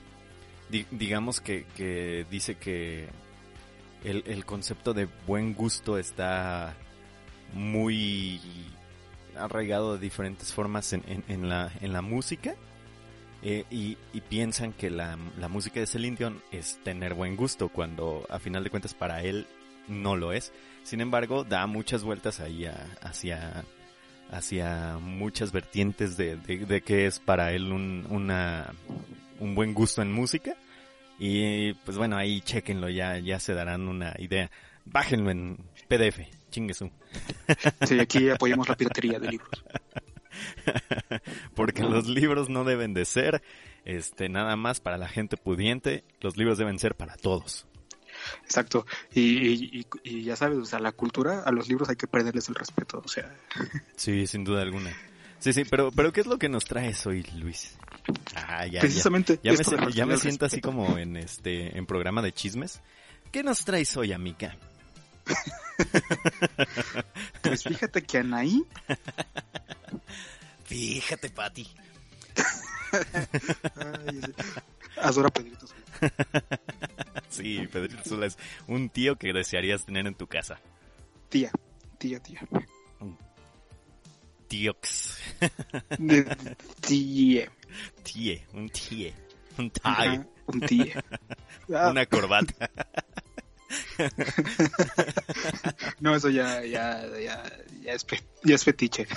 [0.90, 3.09] digamos que, que dice que
[4.05, 6.74] el, el concepto de buen gusto está
[7.55, 8.40] muy
[9.37, 12.55] arraigado de diferentes formas en, en, en, la, en la música
[13.42, 13.96] eh, y,
[14.29, 15.16] piensan que la,
[15.48, 19.46] música de Celine Dion es tener buen gusto, cuando a final de cuentas para él
[19.87, 20.53] no lo es.
[20.83, 22.66] Sin embargo, da muchas vueltas ahí
[23.01, 23.64] hacia,
[24.31, 28.74] hacia muchas vertientes de, de, que es para él un, una,
[29.38, 30.57] un buen gusto en música.
[31.18, 34.51] Y pues bueno, ahí chequenlo, ya, ya se darán una idea.
[34.85, 36.20] Bájenlo en PDF,
[36.51, 36.90] chinguesú.
[37.87, 39.51] Sí, aquí apoyamos la piratería de libros.
[41.55, 43.42] Porque los libros no deben de ser
[43.85, 47.66] este nada más para la gente pudiente, los libros deben ser para todos.
[48.44, 49.87] Exacto, y,
[50.22, 53.09] ya sabes, o sea, la cultura, a los libros hay que perderles el respeto, o
[53.09, 53.35] sea.
[53.96, 54.92] Sí, sin duda alguna.
[55.38, 57.77] Sí, sí, pero, pero ¿qué es lo que nos traes hoy, Luis?
[58.35, 59.38] Ah, ya, Precisamente.
[59.42, 62.83] Ya, me, ya me siento así como en este, en programa de chismes.
[63.31, 64.57] ¿Qué nos traes hoy, amiga?
[67.43, 68.64] pues fíjate que Anaí
[70.64, 71.67] Fíjate, Pati.
[74.97, 75.83] Adora Pedrito Sola.
[77.31, 78.37] sí, Pedrito Sola es
[78.67, 80.61] un tío que desearías tener en tu casa.
[81.31, 81.51] Tía,
[81.97, 82.41] tía, tía.
[84.49, 85.19] Tíox.
[86.81, 87.51] Tíe.
[88.03, 89.14] Tíe, un tíe.
[89.57, 90.27] Un tie.
[90.47, 90.95] un tíe.
[91.69, 92.71] Una corbata.
[96.01, 97.43] no, eso ya, ya, ya,
[97.83, 98.07] ya, es,
[98.45, 99.07] ya es fetiche.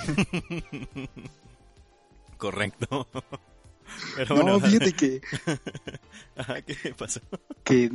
[2.36, 3.08] Correcto.
[4.16, 5.22] Pero no, fíjate que.
[6.66, 7.20] ¿Qué pasó?
[7.64, 7.90] Que.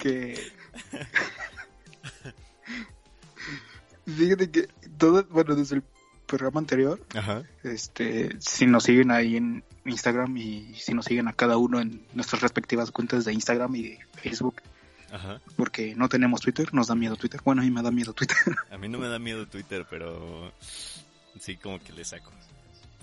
[0.00, 0.38] que.
[4.04, 5.84] Fíjate que, todo, bueno, desde el
[6.26, 7.00] programa anterior,
[7.62, 12.02] este, si nos siguen ahí en Instagram y si nos siguen a cada uno en
[12.14, 14.62] nuestras respectivas cuentas de Instagram y de Facebook,
[15.56, 17.40] porque no tenemos Twitter, nos da miedo Twitter.
[17.44, 18.36] Bueno, a mí me da miedo Twitter.
[18.70, 20.52] A mí no me da miedo Twitter, pero
[21.38, 22.32] sí como que le saco.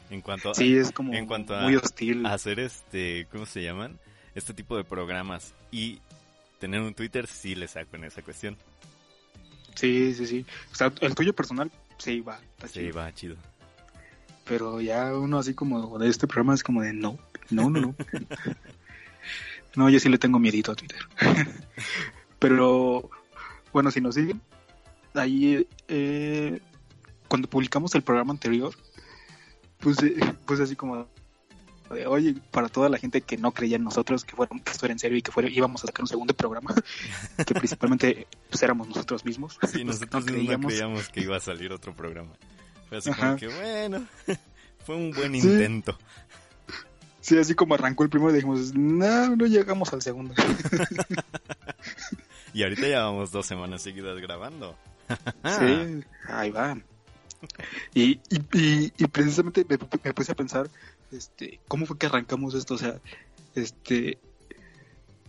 [0.10, 2.26] En cuanto sí, es como en cuanto muy hostil.
[2.26, 4.00] hacer este, ¿cómo se llaman?
[4.34, 6.00] Este tipo de programas y
[6.60, 8.58] tener un Twitter sí le saco en esa cuestión.
[9.76, 10.46] Sí, sí, sí.
[10.72, 12.39] O sea, el tuyo personal sí va.
[12.65, 13.36] sí, va chido.
[14.50, 17.20] Pero ya uno así como de este programa es como de no,
[17.52, 17.96] no, no, no.
[19.76, 21.00] no, yo sí le tengo miedito a Twitter.
[22.40, 23.12] Pero
[23.72, 24.42] bueno, si nos siguen,
[25.14, 26.60] ahí eh,
[27.28, 28.74] cuando publicamos el programa anterior,
[29.80, 29.98] pues,
[30.48, 31.08] pues así como
[31.94, 34.94] de, oye, para toda la gente que no creía en nosotros, que, fuera, esto era
[34.94, 36.74] en serio y que fuera, íbamos a sacar un segundo programa,
[37.46, 39.60] que principalmente pues, éramos nosotros mismos.
[39.72, 41.10] Sí, nosotros no creíamos.
[41.10, 42.32] que iba a salir otro programa.
[42.89, 44.06] Fue así como que, bueno,
[44.86, 45.97] fue un buen intento.
[47.21, 50.34] Sí, así como arrancó el primero, dijimos, no, no llegamos al segundo.
[52.54, 54.75] y ahorita llevamos dos semanas seguidas grabando.
[55.08, 56.78] sí, ahí va.
[57.93, 60.69] Y, y, y, precisamente me, puse a pensar,
[61.12, 62.73] este, ¿cómo fue que arrancamos esto?
[62.73, 62.99] O sea,
[63.54, 64.17] este,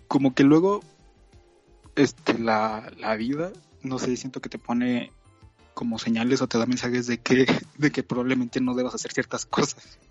[0.08, 0.80] como que luego,
[1.96, 5.12] este, la, la vida, no sé, siento que te pone
[5.74, 7.46] como señales o te da mensajes de que,
[7.78, 9.98] de que probablemente no debas hacer ciertas cosas.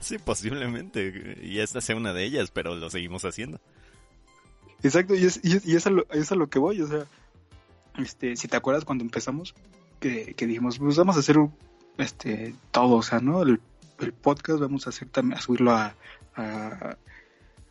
[0.00, 1.38] Sí, posiblemente.
[1.42, 3.60] Y esta sea una de ellas, pero lo seguimos haciendo.
[4.82, 6.82] Exacto, y es, y es, a, lo, es a lo que voy.
[6.82, 7.06] O sea,
[7.98, 9.54] este, si te acuerdas cuando empezamos,
[10.00, 11.36] que, dijimos, pues vamos a hacer
[11.98, 13.42] este, todo, o sea, ¿no?
[13.42, 13.60] El,
[14.20, 15.94] podcast vamos a hacer también, a subirlo a,
[16.34, 16.96] a,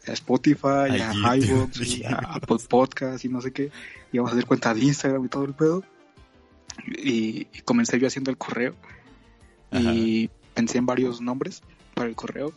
[0.07, 3.71] Spotify, a, a y a Apple Podcast y no sé qué.
[4.11, 5.83] Y vamos a hacer cuenta de Instagram y todo el pedo.
[6.87, 8.75] Y, comencé yo haciendo el correo.
[9.71, 11.61] Y pensé en varios nombres
[11.93, 12.53] para el correo.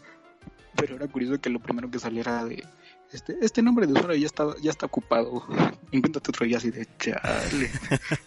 [0.77, 2.65] Pero era curioso que lo primero que saliera de
[3.13, 5.45] este, este nombre de usuario ya está, ya está ocupado.
[5.93, 7.71] Invéntate otro y así de chale.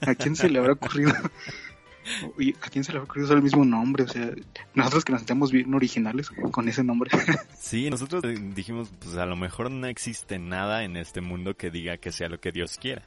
[0.01, 1.13] ¿A quién se le habrá ocurrido?
[2.62, 4.04] ¿A quién se le habrá ocurrido usar el mismo nombre?
[4.04, 4.32] O sea,
[4.73, 7.12] nosotros que nos bien originales con ese nombre.
[7.62, 8.23] Sí, nosotros
[8.54, 12.27] dijimos, pues a lo mejor no existe nada en este mundo que diga que sea
[12.27, 13.04] lo que Dios quiera.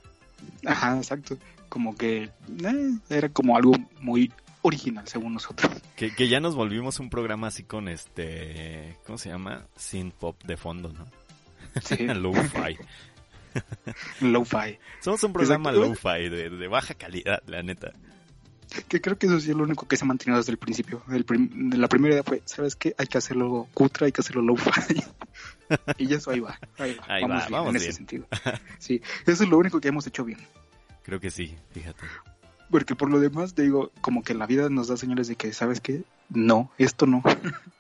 [0.65, 1.37] Ajá, exacto.
[1.75, 2.31] Como que
[2.63, 4.33] eh, era como algo muy
[4.63, 5.73] original según nosotros.
[5.97, 9.67] Que, que ya nos volvimos un programa así con este, ¿cómo se llama?
[9.75, 11.05] Sin pop de fondo, ¿no?
[11.83, 11.97] Sí.
[12.07, 12.79] low-fi.
[14.21, 14.79] low-fi.
[15.01, 17.93] Somos un programa low-fi de, baja calidad, la neta.
[18.87, 21.03] Que creo que eso sí es lo único que se ha mantenido desde el principio.
[21.09, 22.95] la primera idea fue, ¿sabes qué?
[22.99, 25.03] Hay que hacerlo cutra, hay que hacerlo low-fi.
[25.99, 26.57] y eso ahí va.
[26.79, 28.29] Ahí va, ahí vamos, va, vamos en ese sentido.
[28.79, 30.39] Sí, eso es lo único que hemos hecho bien.
[31.05, 32.05] Creo que sí, fíjate.
[32.71, 35.53] Porque por lo demás, te digo, como que la vida nos da señales de que,
[35.53, 36.03] ¿sabes qué?
[36.29, 37.23] No, esto no.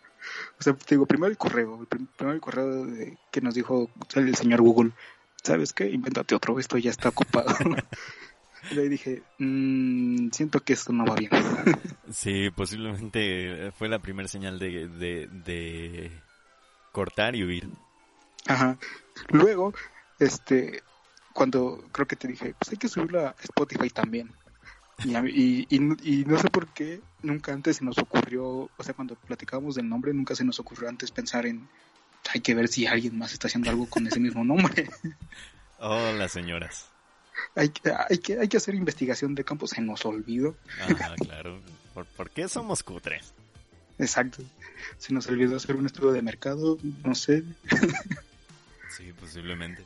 [0.59, 4.35] O sea, te digo, primero el correo, primero el correo de, que nos dijo el
[4.35, 4.93] señor Google,
[5.43, 5.91] ¿sabes qué?
[5.91, 7.55] Invéntate otro, esto ya está ocupado.
[8.71, 11.31] y ahí dije, mmm, siento que esto no va bien.
[12.11, 16.11] sí, posiblemente fue la primera señal de, de, de
[16.93, 17.69] cortar y huir.
[18.47, 18.79] Ajá.
[19.29, 19.75] Luego,
[20.19, 20.83] este,
[21.35, 24.33] cuando creo que te dije, pues hay que subirlo a Spotify también.
[25.05, 29.75] Y, y, no sé por qué nunca antes se nos ocurrió, o sea, cuando platicábamos
[29.75, 31.69] del nombre, nunca se nos ocurrió antes pensar en,
[32.33, 34.89] hay que ver si alguien más está haciendo algo con ese mismo nombre.
[35.87, 36.89] Oh, las señoras.
[37.55, 37.71] Hay,
[38.09, 40.57] hay, que, hay que hacer investigación de campo, se nos olvidó.
[40.81, 41.61] Ah, claro.
[42.17, 43.35] ¿Por, qué somos cutres?
[43.99, 44.43] Exacto.
[44.97, 47.43] Se nos olvidó hacer un estudio de mercado, no sé.
[48.97, 49.83] Sí, posiblemente.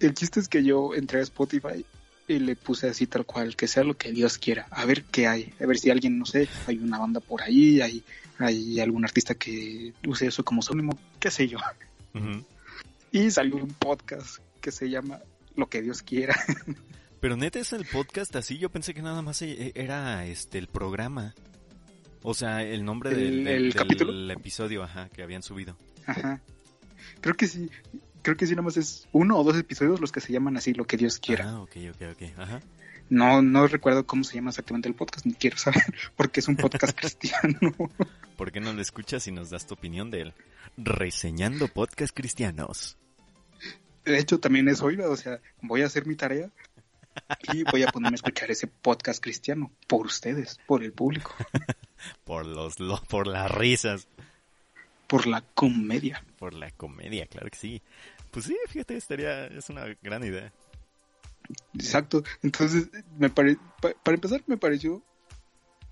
[0.00, 1.84] El chiste es que yo entré a Spotify
[2.28, 5.26] y le puse así tal cual, que sea lo que Dios quiera, a ver qué
[5.26, 8.04] hay, a ver si alguien, no sé, hay una banda por ahí, hay,
[8.38, 11.58] hay algún artista que use eso como sinónimo, qué sé yo.
[13.10, 15.20] Y salió un podcast que se llama
[15.56, 16.36] Lo que Dios quiera.
[17.20, 20.68] Pero neta es el podcast así, yo pensé que nada más e, era este el
[20.68, 21.34] programa.
[22.22, 24.32] O sea, el nombre del, capítulo?
[24.32, 25.76] episodio, ajá, que habían subido.
[26.06, 26.42] Ajá.
[27.20, 27.70] Creo que sí
[28.22, 30.74] creo que sí nada más es uno o dos episodios los que se llaman así,
[30.74, 31.50] lo que Dios quiera.
[31.50, 32.38] Ah, ok, ok, ok.
[32.38, 32.60] Ajá.
[33.10, 35.82] No, no recuerdo cómo se llama exactamente el podcast, ni quiero saber,
[36.16, 37.58] porque es un podcast cristiano.
[38.36, 40.34] ¿Por qué no lo escuchas y nos das tu opinión de él?
[40.76, 42.98] Reseñando podcast cristianos.
[44.04, 46.50] De hecho, también es oído, o sea, voy a hacer mi tarea
[47.52, 51.34] y voy a ponerme a escuchar ese podcast cristiano por ustedes, por el público.
[52.24, 52.76] por los,
[53.08, 54.08] por las risas.
[55.08, 56.24] Por la comedia.
[56.38, 57.82] Por la comedia, claro que sí.
[58.30, 60.52] Pues sí, fíjate, estaría, es una gran idea.
[61.74, 62.22] Exacto.
[62.42, 63.56] Entonces, me pare...
[63.80, 65.02] para empezar, me pareció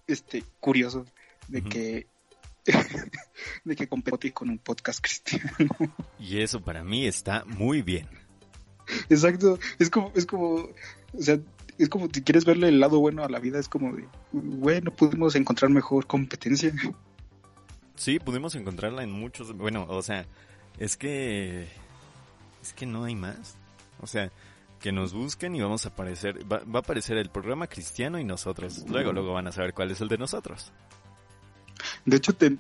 [0.07, 1.05] este curioso
[1.49, 2.07] de que
[3.65, 5.71] de que competí con un podcast cristiano.
[6.19, 8.09] Y eso para mí está muy bien.
[9.09, 11.39] Exacto, es como, es como, o sea,
[11.79, 14.93] es como si quieres verle el lado bueno a la vida, es como de, bueno,
[14.93, 16.73] pudimos encontrar mejor competencia.
[17.97, 20.27] Sí, pudimos encontrarla en muchos, bueno, o sea,
[20.79, 21.67] es que,
[22.63, 23.57] es que no hay más.
[24.01, 24.31] O sea,
[24.81, 28.85] que nos busquen y vamos a aparecer, va, a aparecer el programa cristiano y nosotros.
[28.89, 30.73] Luego, luego van a saber cuál es el de nosotros.
[32.05, 32.51] De hecho, te,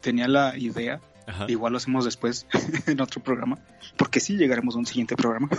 [0.00, 1.00] tenía la idea,
[1.48, 2.46] igual lo hacemos después
[2.86, 3.58] en otro programa,
[3.96, 5.48] porque sí llegaremos a un siguiente programa.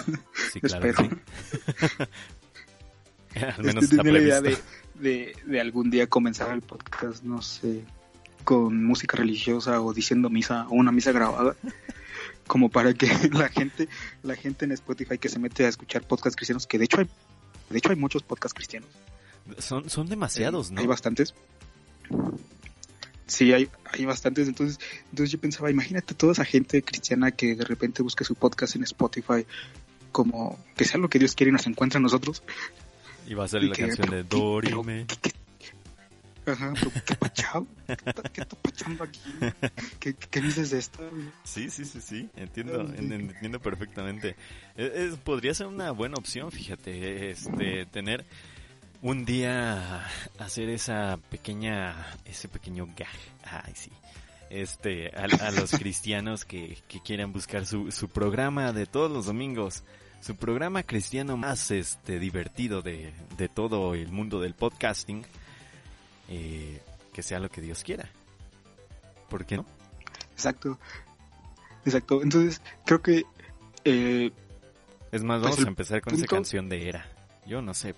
[0.54, 1.10] Sí, claro, Espero.
[3.58, 4.58] Al menos este, tenía la idea de,
[5.46, 7.84] de, algún día comenzar el podcast, no sé,
[8.48, 11.58] con música religiosa o diciendo misa o una misa grabada
[12.48, 13.90] como para que la gente
[14.24, 17.10] la gente en Spotify que se mete a escuchar podcasts cristianos que de hecho hay
[17.70, 18.90] de hecho hay muchos podcasts cristianos
[19.58, 21.34] son son demasiados no hay bastantes
[23.26, 24.48] Sí, hay, hay bastantes.
[24.48, 24.80] Entonces,
[25.10, 28.84] entonces yo pensaba, imagínate toda esa gente cristiana que de repente busque su podcast en
[28.84, 29.46] Spotify,
[30.14, 32.42] como que sea lo que Dios quiere y nos encuentra a nosotros.
[33.28, 35.06] Y va a salir la canción de Dorime.
[36.48, 36.74] Ajá,
[37.06, 37.68] ¿qué pachao?
[37.86, 39.20] ¿Qué está pachando aquí?
[40.00, 41.04] ¿Qué, ¿Qué, dices de esto?
[41.44, 44.38] Sí, sí, sí, sí, entiendo, entiendo perfectamente.
[44.78, 48.24] E, podría ser una buena opción, fíjate, este, tener
[49.02, 50.08] un día
[50.40, 53.08] hacer esa pequeña, ese pequeño gag,
[53.44, 53.92] ay sí,
[54.50, 59.84] este, a, los cristianos que, que quieran buscar su, su programa de todos los domingos,
[60.22, 65.26] su programa cristiano más este divertido de, de todo el mundo del podcasting,
[66.28, 66.82] eh,
[67.14, 68.10] que sea lo que Dios quiera.
[69.30, 69.66] ¿Por qué no?
[70.32, 70.78] Exacto,
[71.86, 72.22] exacto.
[72.22, 73.26] Entonces creo que
[73.84, 74.32] eh,
[75.12, 77.06] es más, pues vamos a empezar con esa canción de Era.
[77.46, 77.96] Yo no sé,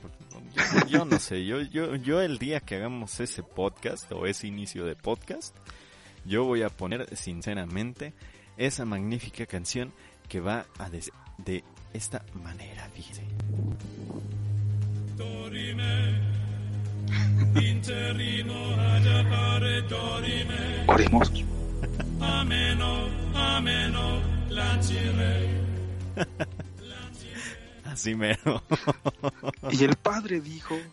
[0.53, 4.45] yo, yo, no sé, yo, yo, yo el día que hagamos ese podcast o ese
[4.45, 5.55] inicio de podcast,
[6.23, 8.13] yo voy a poner sinceramente
[8.57, 9.91] esa magnífica canción
[10.27, 11.63] que va a decir de
[11.93, 13.23] esta manera, fíjese.
[20.87, 21.31] Oremos.
[27.85, 28.63] Así mero.
[29.71, 30.77] Y el padre dijo.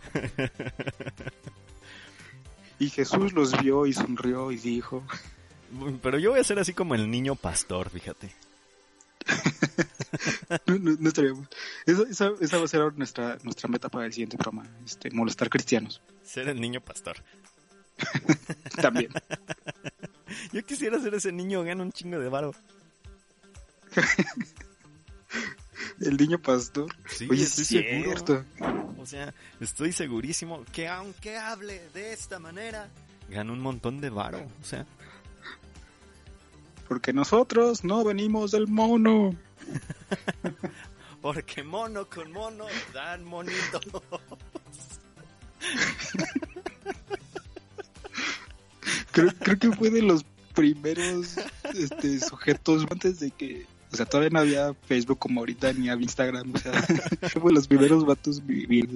[2.78, 5.02] Y Jesús los vio y sonrió y dijo.
[6.02, 8.30] Pero yo voy a ser así como el niño pastor, fíjate.
[10.66, 11.48] No, estaríamos.
[11.86, 14.68] Esa, esa, va a ser nuestra, nuestra meta para el siguiente programa.
[14.84, 16.00] Este, molestar cristianos.
[16.22, 17.16] Ser el niño pastor.
[18.80, 19.10] También.
[20.52, 22.52] Yo quisiera ser ese niño, gana un chingo de varo.
[26.00, 26.94] El niño pastor.
[27.08, 28.44] Sí, Oye, estoy seguro.
[28.98, 32.88] O sea, estoy segurísimo que aunque hable de esta manera,
[33.30, 34.46] gana un montón de varo.
[34.60, 34.86] O sea.
[36.88, 39.34] Porque nosotros no venimos del mono.
[41.22, 43.82] Porque mono con mono dan monitos.
[49.12, 50.24] creo, creo que fue de los
[50.54, 51.36] primeros
[51.74, 56.02] este, sujetos antes de que o sea, todavía no había Facebook como ahorita ni había
[56.02, 56.52] Instagram.
[56.54, 56.72] O sea,
[57.40, 58.92] fue los primeros vatos viviendo.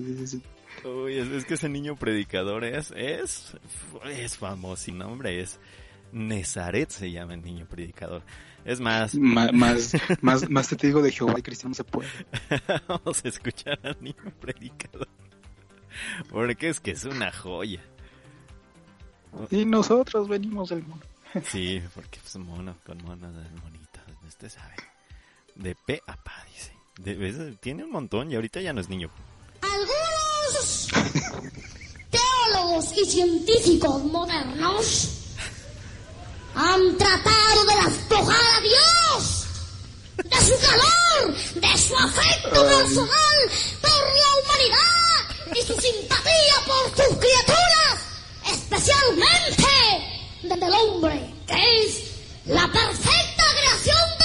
[0.84, 3.52] Uy, es, que ese niño predicador es, es,
[4.10, 5.58] es famoso, nombre es
[6.12, 8.22] Nezaret se llama el niño predicador.
[8.64, 9.52] Es más, más,
[10.20, 12.08] más, más, te digo de Jehová y Cristiano se puede.
[12.88, 15.08] Vamos a escuchar al niño predicador.
[16.30, 17.80] Porque es que es una joya.
[19.50, 21.02] Y nosotros venimos del mono.
[21.44, 24.74] Sí, porque es mono con mono del monito, usted sabe.
[25.54, 27.56] De pe a pa, dice.
[27.60, 29.10] tiene un montón y ahorita ya no es niño.
[29.60, 30.88] Algunos
[32.10, 35.19] teólogos y científicos modernos
[36.54, 39.46] han tratado de despojar a Dios
[40.16, 47.16] de su calor, de su afecto personal por la humanidad y su simpatía por sus
[47.18, 47.98] criaturas,
[48.52, 49.66] especialmente
[50.42, 52.02] desde el hombre, que es
[52.46, 54.20] la perfecta creación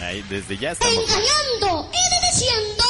[0.00, 0.94] Ahí, desde ya estamos.
[0.94, 2.84] Engañando y diciendo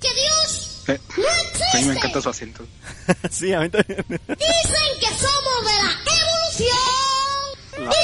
[0.00, 1.64] que Dios eh, no existe.
[1.72, 2.66] A mí me encanta su acento.
[3.30, 4.04] sí, a mí también.
[4.08, 6.92] Dicen que somos de la evolución.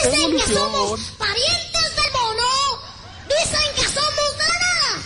[0.03, 2.53] Dicen que somos parientes del mono.
[3.29, 5.03] Dicen que somos de la nada.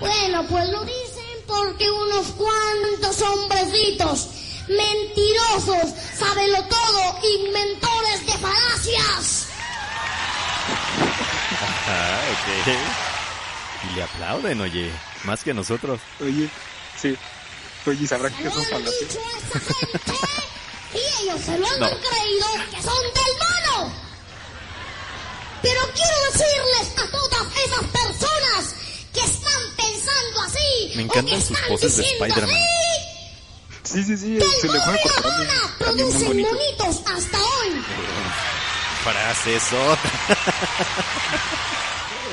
[0.00, 4.28] Bueno, pues lo dicen porque unos cuantos hombrecitos
[4.68, 9.46] mentirosos, sábelo todo, inventores de falacias.
[11.60, 12.20] Ajá,
[13.02, 13.11] ok.
[13.92, 14.90] Y le aplauden, oye,
[15.24, 16.00] más que nosotros.
[16.20, 16.48] Oye,
[17.00, 17.16] sí.
[17.86, 19.18] Oye, ¿sabrán que son falacias?
[20.94, 23.92] y ellos se lo han creído que son del mono.
[25.62, 28.74] Pero quiero decirles a todas esas personas
[29.12, 30.92] que están pensando así.
[30.96, 32.60] Me encantan sus poses de Spider-Man.
[33.82, 34.98] Sí, sí, sí, se le fue a
[35.78, 37.82] producen monitos hasta hoy.
[39.02, 39.64] Frases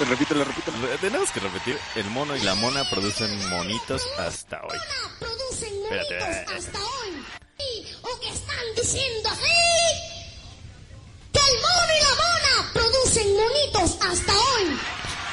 [0.05, 0.77] repítelo, repítelo.
[1.01, 1.77] Tenemos que repetir.
[1.95, 4.77] El mono y la mona producen monitos hasta hoy.
[5.19, 7.23] Producen monitos hasta hoy.
[8.01, 9.43] O que están diciendo así.
[11.33, 14.79] Que el mono y la mona producen monitos hasta hoy.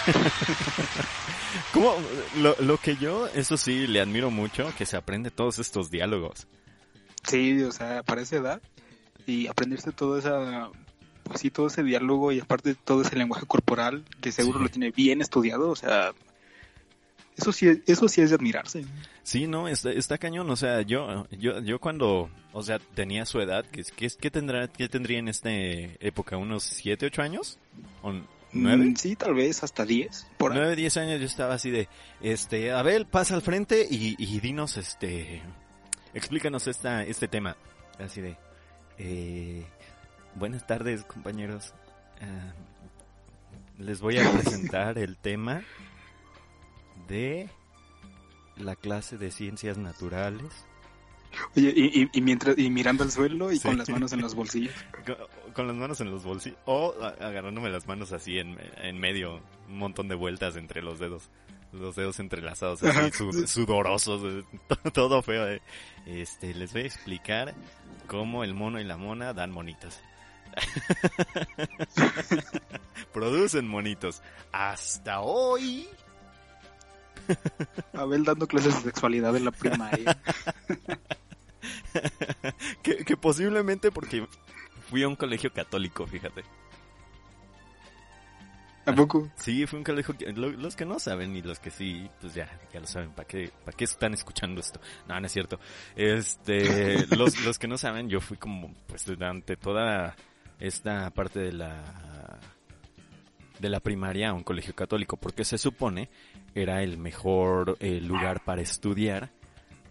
[1.73, 1.95] Como
[2.37, 6.47] lo, lo que yo, eso sí, le admiro mucho, que se aprende todos estos diálogos.
[7.27, 8.63] Sí, o sea, para esa edad
[9.27, 10.71] y aprenderse toda esa
[11.29, 14.91] pues sí, todo ese diálogo y aparte todo ese lenguaje corporal, que seguro lo tiene
[14.91, 16.13] bien estudiado, o sea,
[17.37, 18.85] eso sí, eso sí es de admirarse.
[19.23, 23.41] Sí, no, está, está cañón, o sea, yo, yo, yo cuando, o sea, tenía su
[23.41, 23.83] edad, ¿qué,
[24.19, 26.37] qué, tendrá, qué tendría en esta época?
[26.37, 27.59] ¿Unos 7, 8 años?
[28.03, 28.13] ¿O
[28.53, 28.85] 9?
[28.85, 30.29] Mm, sí, tal vez hasta 10.
[30.39, 31.89] Por 9, 10 años yo estaba así de,
[32.23, 35.43] este, Abel, pasa al frente y, y dinos, este,
[36.15, 37.57] explícanos esta, este tema.
[37.99, 38.37] Así de,
[38.99, 39.67] eh,
[40.37, 41.73] Buenas tardes, compañeros.
[42.21, 42.53] Ah,
[43.79, 45.63] les voy a presentar el tema
[47.09, 47.49] de
[48.57, 50.53] la clase de ciencias naturales.
[51.57, 51.73] Oye,
[52.13, 54.75] y, mientras y mirando al suelo y con las manos en los bolsillos.
[55.55, 59.79] Con, las manos en los bolsillos o agarrándome las manos así en, en, medio, un
[59.79, 61.31] montón de vueltas entre los dedos,
[61.73, 63.11] los dedos entrelazados, así,
[63.47, 64.45] sudorosos,
[64.93, 65.49] todo feo.
[65.49, 65.63] Eh.
[66.05, 67.55] Este, les voy a explicar
[68.07, 70.03] cómo el mono y la mona dan monitas.
[73.13, 74.23] Producen monitos.
[74.53, 75.87] Hasta hoy.
[77.93, 80.17] Abel dando clases de sexualidad en la primaria.
[82.83, 84.27] que, posiblemente porque
[84.89, 86.45] fui a un colegio católico, fíjate.
[88.87, 89.29] ¿A poco?
[89.35, 92.79] Sí, fue un colegio los que no saben y los que sí, pues ya, ya
[92.79, 94.81] lo saben, ¿para qué, para qué están escuchando esto?
[95.09, 95.59] No, no es cierto.
[95.97, 100.15] Este, los, los que no saben, yo fui como, pues durante toda
[100.59, 102.41] esta parte de la
[103.59, 106.11] de la primaria a un colegio católico porque se supone
[106.55, 109.31] era el mejor eh, lugar para estudiar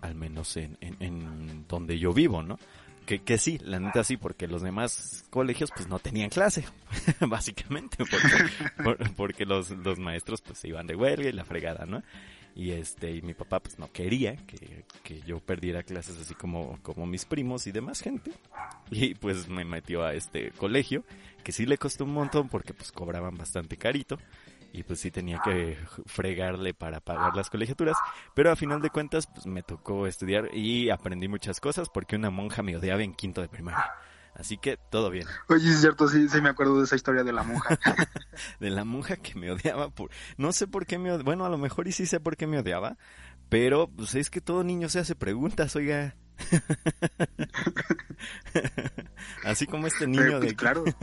[0.01, 2.59] al menos en, en, donde yo vivo, ¿no?
[3.07, 6.66] Que, que sí, la neta sí, porque los demás colegios pues no tenían clase,
[7.28, 12.03] básicamente, porque, porque los, los maestros pues se iban de huelga y la fregada, ¿no?
[12.56, 16.82] Y este y mi papá pues no quería que, que, yo perdiera clases así como
[16.82, 18.32] como mis primos y demás gente.
[18.89, 21.03] Y pues me metió a este colegio
[21.43, 24.18] que sí le costó un montón porque pues cobraban bastante carito.
[24.72, 27.95] Y pues sí tenía que fregarle para pagar las colegiaturas.
[28.34, 32.30] Pero a final de cuentas pues me tocó estudiar y aprendí muchas cosas porque una
[32.30, 33.93] monja me odiaba en quinto de primaria
[34.36, 35.25] Así que todo bien.
[35.47, 37.79] Oye, es cierto, sí, sí me acuerdo de esa historia de la monja.
[38.59, 40.11] de la monja que me odiaba por...
[40.38, 41.23] No sé por qué me odiaba.
[41.23, 42.97] Bueno, a lo mejor y sí sé por qué me odiaba.
[43.47, 46.17] Pero, pues es que todo niño se hace preguntas, oiga.
[49.45, 50.55] Así como este niño pues, de...
[50.55, 50.83] Claro.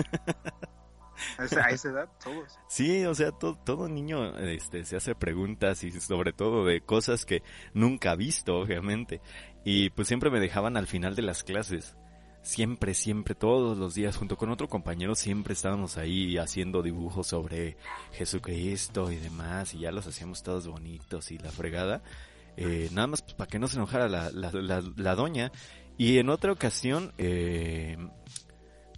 [1.38, 2.58] A esa, edad, todos.
[2.68, 7.24] Sí, o sea, todo, todo niño este, se hace preguntas y sobre todo de cosas
[7.24, 9.20] que nunca ha visto, obviamente.
[9.64, 11.96] Y pues siempre me dejaban al final de las clases
[12.42, 17.76] siempre, siempre, todos los días, junto con otro compañero, siempre estábamos ahí haciendo dibujos sobre
[18.12, 22.02] Jesucristo y demás, y ya los hacíamos todos bonitos y la fregada.
[22.56, 25.52] Eh, nada más pues, para que no se enojara la, la, la, doña.
[25.96, 27.96] Y en otra ocasión, eh,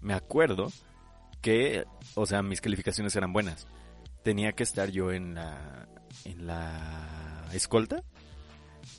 [0.00, 0.72] me acuerdo
[1.40, 1.84] que,
[2.14, 3.68] o sea, mis calificaciones eran buenas.
[4.22, 5.86] Tenía que estar yo en la,
[6.24, 8.02] en la escolta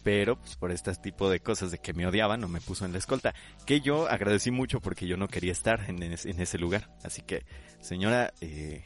[0.03, 2.91] pero pues por este tipo de cosas de que me odiaban no me puso en
[2.91, 3.33] la escolta,
[3.65, 6.89] que yo agradecí mucho porque yo no quería estar en, ese lugar.
[7.03, 7.45] Así que,
[7.79, 8.83] señora, eh,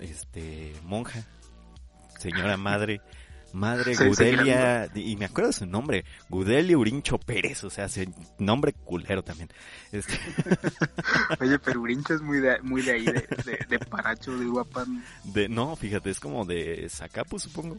[0.00, 1.26] este, monja,
[2.18, 3.00] señora madre,
[3.52, 7.88] madre Gudelia, y me acuerdo de su nombre, Gudelia Urincho Pérez, o sea,
[8.38, 9.48] nombre culero también.
[9.92, 10.14] Este...
[11.40, 15.04] Oye, pero Urincho es muy de, muy de ahí, de, de, Paracho, de Guapan.
[15.24, 17.76] De, no, fíjate, es como de Zacapu, supongo.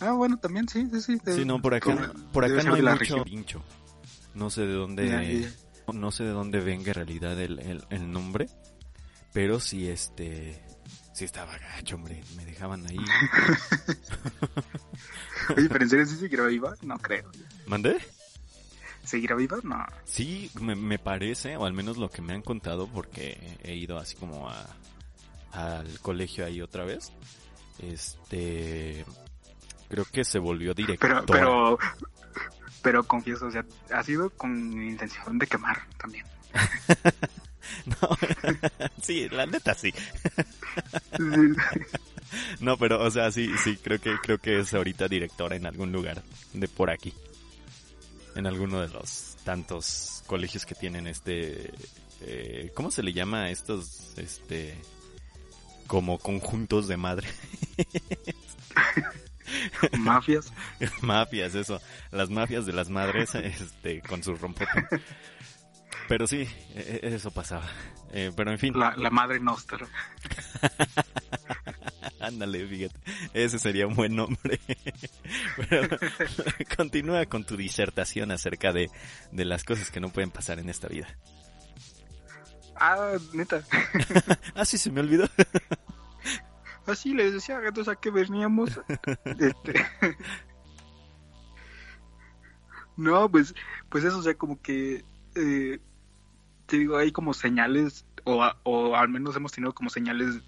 [0.00, 1.18] Ah, bueno, también sí, sí, sí.
[1.24, 3.62] sí, no, por acá, por acá no hay mucho pincho.
[4.34, 5.48] No sé de dónde,
[5.92, 8.48] no sé de dónde venga en realidad el, el, nombre,
[9.32, 10.60] pero sí, este,
[11.12, 12.96] sí estaba gacho, hombre, me dejaban ahí.
[15.56, 17.30] Oye, pero en serio sí seguirá viva, no creo.
[17.66, 17.98] ¿Mandé?
[19.04, 19.58] ¿Seguirá viva?
[19.62, 19.84] No.
[20.04, 23.98] Sí, me, me parece, o al menos lo que me han contado, porque he ido
[23.98, 24.66] así como a
[25.52, 27.12] al colegio ahí otra vez.
[27.78, 29.04] Este,
[29.92, 31.22] creo que se volvió director.
[31.26, 31.78] Pero, pero,
[32.80, 33.62] pero confieso, o sea,
[33.92, 36.24] ha sido con intención de quemar también.
[37.84, 38.08] no,
[39.02, 39.92] sí, la neta sí.
[42.60, 45.92] no, pero, o sea, sí, sí, creo que, creo que es ahorita directora en algún
[45.92, 46.22] lugar
[46.54, 47.12] de por aquí.
[48.34, 51.70] En alguno de los tantos colegios que tienen este,
[52.22, 54.74] eh, ¿cómo se le llama a estos, este,
[55.86, 57.28] como conjuntos de madre?
[59.98, 60.52] mafias.
[61.02, 61.80] mafias, eso.
[62.10, 64.70] Las mafias de las madres, este, con su rompote.
[66.08, 67.68] Pero sí, e, e, eso pasaba.
[68.12, 68.74] Eh, pero en fin.
[68.78, 69.86] La, madre Nostra.
[72.20, 72.98] Ándale, fíjate.
[73.32, 74.60] Ese sería un buen nombre.
[75.56, 75.98] Pero
[76.76, 78.90] continúa con tu disertación acerca de,
[79.32, 81.08] de las cosas que no pueden pasar en esta vida.
[82.76, 83.62] Ah, neta.
[84.54, 85.28] ah, sí, se me olvidó.
[86.86, 88.80] Así les decía, gatos, a que veníamos.
[89.38, 89.74] Este,
[92.96, 93.54] no, pues,
[93.88, 95.04] pues eso, o sea, como que,
[95.34, 95.78] eh,
[96.66, 100.40] te digo, hay como señales, o, o al menos hemos tenido como señales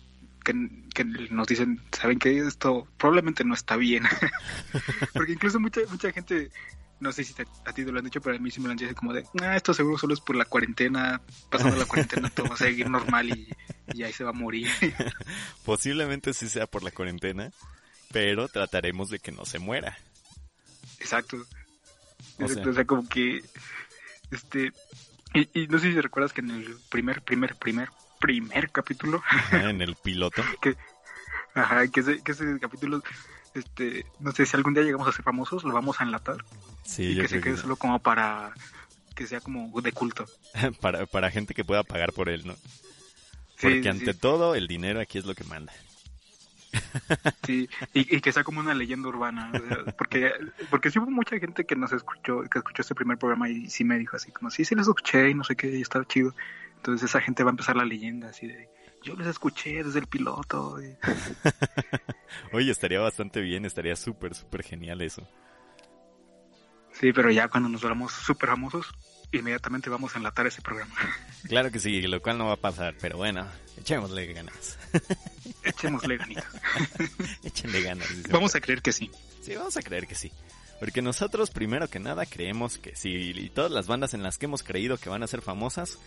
[0.45, 0.53] que,
[0.95, 4.05] que, nos dicen, saben que esto probablemente no está bien.
[5.15, 6.51] Porque incluso mucha, mucha gente
[7.01, 8.73] no sé si a ti te lo han dicho, pero a mí sí me lo
[8.73, 11.21] han dicho como de, ah, esto seguro solo es por la cuarentena,
[11.51, 13.49] pasando la cuarentena todo va a seguir normal y,
[14.03, 14.69] ahí se va a morir.
[15.65, 17.53] Posiblemente sí sea por la cuarentena,
[18.13, 19.97] pero trataremos de que no se muera.
[20.99, 21.45] Exacto.
[22.39, 23.43] O sea, como que,
[24.31, 24.73] este,
[25.35, 27.89] y, no sé si recuerdas que en el primer, primer, primer,
[28.21, 29.23] primer capítulo.
[29.53, 30.43] en el piloto.
[30.61, 30.77] que,
[31.55, 33.03] ajá, que ese, que ese capítulo
[33.55, 36.45] este, no sé si algún día llegamos a ser famosos, lo vamos a enlatar.
[36.83, 38.53] Sí, y que se quede solo como para
[39.15, 40.27] que sea como de culto.
[40.81, 42.57] para, para gente que pueda pagar por él, ¿no?
[43.61, 45.73] Porque ante todo el dinero aquí es lo que manda.
[47.47, 49.53] Sí, y, que sea como una leyenda urbana,
[49.97, 50.33] porque
[50.71, 53.85] porque sí hubo mucha gente que nos escuchó, que escuchó este primer programa y sí
[53.85, 56.35] me dijo así como, sí, sí les escuché y no sé qué, y estaba chido.
[56.77, 58.69] Entonces esa gente va a empezar la leyenda así de,
[59.03, 60.79] yo les escuché desde el piloto.
[62.53, 65.27] Oye, estaría bastante bien, estaría súper, súper genial eso.
[66.93, 68.93] Sí, pero ya cuando nos volvamos súper famosos,
[69.39, 70.95] inmediatamente vamos a enlatar ese programa.
[71.45, 74.79] Claro que sí, lo cual no va a pasar, pero bueno, echémosle ganas.
[75.63, 76.47] Echémosle ganitas.
[77.43, 78.09] Échenle ganas.
[78.31, 79.11] Vamos a creer que sí.
[79.43, 80.33] Sí, vamos a creer que sí.
[80.81, 83.11] Porque nosotros, primero que nada, creemos que sí.
[83.11, 85.99] Y todas las bandas en las que hemos creído que van a ser famosas,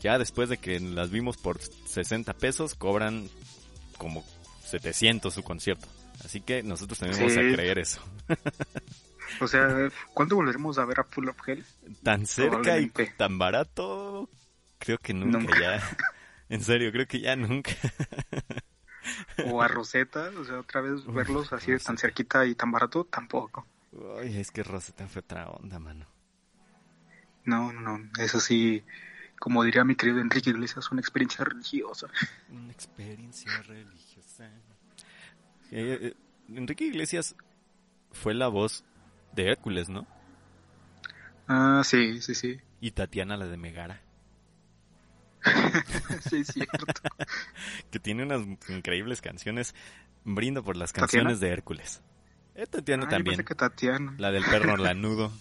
[0.00, 3.28] ya después de que las vimos por 60 pesos, cobran
[3.96, 4.24] como
[4.64, 5.88] 700 su concierto.
[6.24, 8.00] Así que nosotros tenemos que a creer eso.
[9.40, 11.64] O sea, ¿cuándo volveremos a ver a Full of Hell?
[12.02, 14.28] Tan cerca y tan barato,
[14.78, 15.80] creo que nunca, ya.
[16.50, 17.72] En serio, creo que ya nunca.
[19.44, 23.04] o a Rosetta, o sea, otra vez verlos así de tan cerquita y tan barato,
[23.04, 23.66] tampoco.
[24.18, 26.06] Ay, es que Rosetta fue otra onda, mano.
[27.44, 28.82] No, no, eso sí,
[29.38, 32.08] como diría mi querido Enrique Iglesias, una experiencia religiosa.
[32.50, 34.46] Una experiencia religiosa.
[35.70, 36.14] Eh, eh,
[36.48, 37.36] Enrique Iglesias
[38.12, 38.84] fue la voz
[39.32, 40.06] de Hércules, ¿no?
[41.46, 42.60] Ah, sí, sí, sí.
[42.80, 44.00] Y Tatiana la de Megara.
[46.28, 47.02] sí, es cierto.
[47.90, 49.74] que tiene unas increíbles canciones.
[50.24, 52.02] Brindo por las canciones de Hércules.
[52.54, 53.42] Eh, Tatiana también.
[53.44, 54.14] Que Tatiana.
[54.18, 55.32] La del perro lanudo.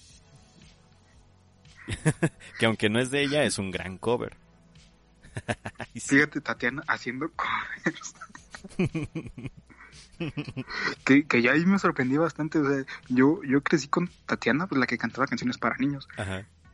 [2.59, 4.38] que aunque no es de ella, es un gran cover.
[5.95, 8.15] Fíjate, Tatiana haciendo covers.
[11.05, 12.59] que, que ya ahí me sorprendí bastante.
[12.59, 16.07] O sea, yo, yo crecí con Tatiana, pues la que cantaba canciones para niños.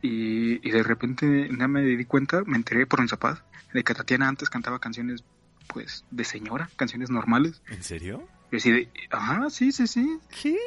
[0.02, 3.42] Y, y, de repente ya me di cuenta, me enteré por un zapaz,
[3.72, 5.24] de que Tatiana antes cantaba canciones,
[5.66, 7.62] pues, de señora, canciones normales.
[7.68, 8.26] ¿En serio?
[8.52, 10.18] Y así de, ajá, sí, sí, sí.
[10.42, 10.58] ¿Qué?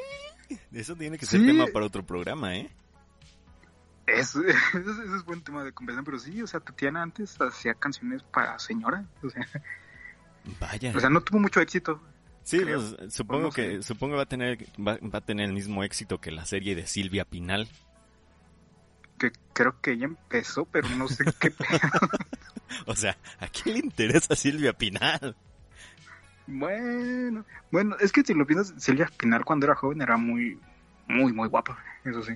[0.72, 2.70] Eso tiene que ser tema para otro programa, ¿eh?
[4.08, 8.58] Eso, es buen tema de conversación, pero sí, o sea, Tatiana antes hacía canciones para
[8.58, 9.46] señora, o sea.
[10.60, 10.94] Vaya.
[10.96, 12.02] O sea, no tuvo mucho éxito.
[12.48, 16.32] Sí, pues, supongo que supongo va a tener va, a tener el mismo éxito que
[16.32, 17.68] la serie de Silvia Pinal.
[19.20, 21.52] Que creo que ella empezó, pero no sé qué
[22.86, 25.36] o sea, ¿a quién le interesa Silvia Pinal?
[26.48, 30.58] Bueno, bueno, es que si lo piensas, Silvia Pinal cuando era joven era muy,
[31.06, 32.32] muy, muy guapa, eso sí.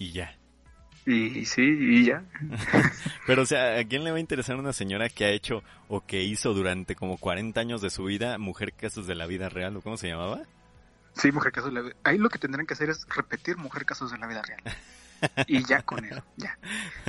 [0.00, 0.36] Y ya.
[1.06, 2.24] Y sí, y ya.
[3.26, 6.04] Pero, o sea, ¿a quién le va a interesar una señora que ha hecho o
[6.04, 9.76] que hizo durante como 40 años de su vida Mujer Casos de la Vida Real
[9.76, 10.42] o cómo se llamaba?
[11.12, 13.84] Sí, Mujer Casos de la Vida Ahí lo que tendrán que hacer es repetir Mujer
[13.84, 14.62] Casos de la Vida Real.
[15.46, 16.58] Y ya con eso, ya.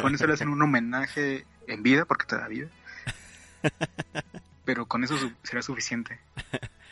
[0.01, 2.69] Con eso le hacen un homenaje en vida porque te da vida.
[4.63, 6.19] pero con eso será suficiente.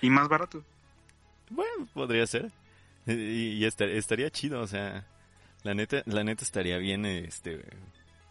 [0.02, 0.64] Y más barato.
[1.50, 2.52] Bueno, podría ser.
[3.06, 5.06] Y, estaría chido, o sea,
[5.64, 7.62] la neta, la neta estaría bien este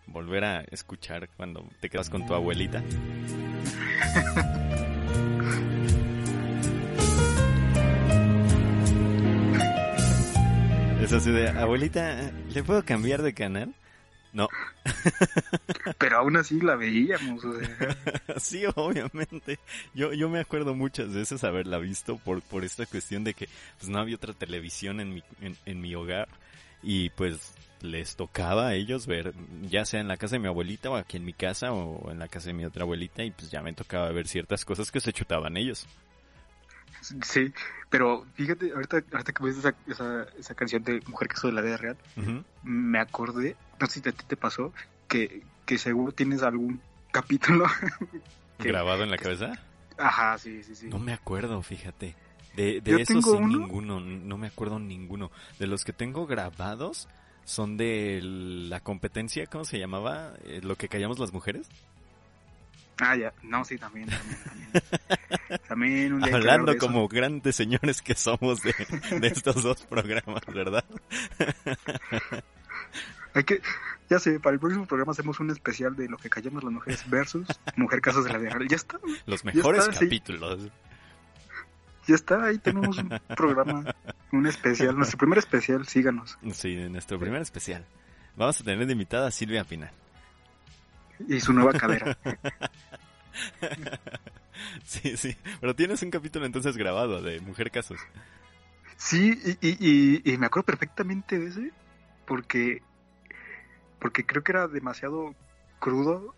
[0.07, 2.83] volver a escuchar cuando te quedas con tu abuelita.
[11.01, 13.75] Es así de, abuelita, ¿le puedo cambiar de canal?
[14.33, 14.49] No.
[15.99, 17.43] Pero aún así la veíamos.
[18.39, 19.59] sí, obviamente.
[19.95, 23.91] Yo, yo me acuerdo muchas veces haberla visto por, por esta cuestión de que pues
[23.91, 25.23] no había otra televisión en mi,
[25.67, 26.29] en, mi hogar
[26.83, 30.91] y pues les tocaba a ellos ver, ya sea en la casa de mi abuelita
[30.91, 33.51] o aquí en mi casa o en la casa de mi otra abuelita y pues
[33.51, 35.87] ya me tocaba ver ciertas cosas que se chutaban ellos.
[37.25, 37.53] Sí,
[37.91, 41.61] pero fíjate, ahorita, ahorita que ves esa, esa, esa canción de Mujer que de la
[41.61, 41.97] vida real,
[42.63, 44.73] me acordé, no sé si a ti te pasó,
[45.09, 46.81] que, que seguro tienes algún
[47.11, 47.67] capítulo.
[48.61, 49.53] ¿Grabado en la cabeza?
[49.99, 50.89] Ajá, sí, sí, sí.
[50.89, 52.15] No me acuerdo, fíjate.
[52.57, 55.31] De, de esos sí, ninguno, no me acuerdo ninguno.
[55.59, 57.09] De los que tengo grabados
[57.45, 60.35] son de la competencia, ¿cómo se llamaba?
[60.45, 61.69] Eh, lo que callamos las mujeres.
[62.99, 63.33] Ah, ya.
[63.43, 64.09] No, sí, también,
[65.67, 66.23] también.
[66.33, 68.75] Hablando como grandes señores que somos de,
[69.23, 70.85] estos dos programas, ¿verdad?
[73.35, 73.63] Hay que,
[74.11, 77.09] ya sé, para el próximo programa hacemos un especial de lo que callamos las mujeres
[77.09, 77.47] versus
[77.77, 79.01] Mujer Casos de la Vida Ya está.
[79.27, 80.69] Los mejores capítulos.
[82.07, 83.95] Ya está, ahí tenemos un programa,
[84.33, 86.39] un especial, nuestro primer especial, síganos.
[86.53, 87.85] Sí, nuestro primer especial.
[88.37, 89.91] Vamos a tener de invitada a Silvia Pinal
[91.29, 92.17] y su nueva cadera.
[94.85, 95.37] sí, sí.
[95.61, 98.01] Pero tienes un capítulo entonces grabado de Mujer Casos.
[98.97, 101.73] Sí, y, y, me acuerdo perfectamente de ese,
[102.25, 102.83] porque,
[103.99, 105.35] porque creo que era demasiado
[105.81, 106.37] crudo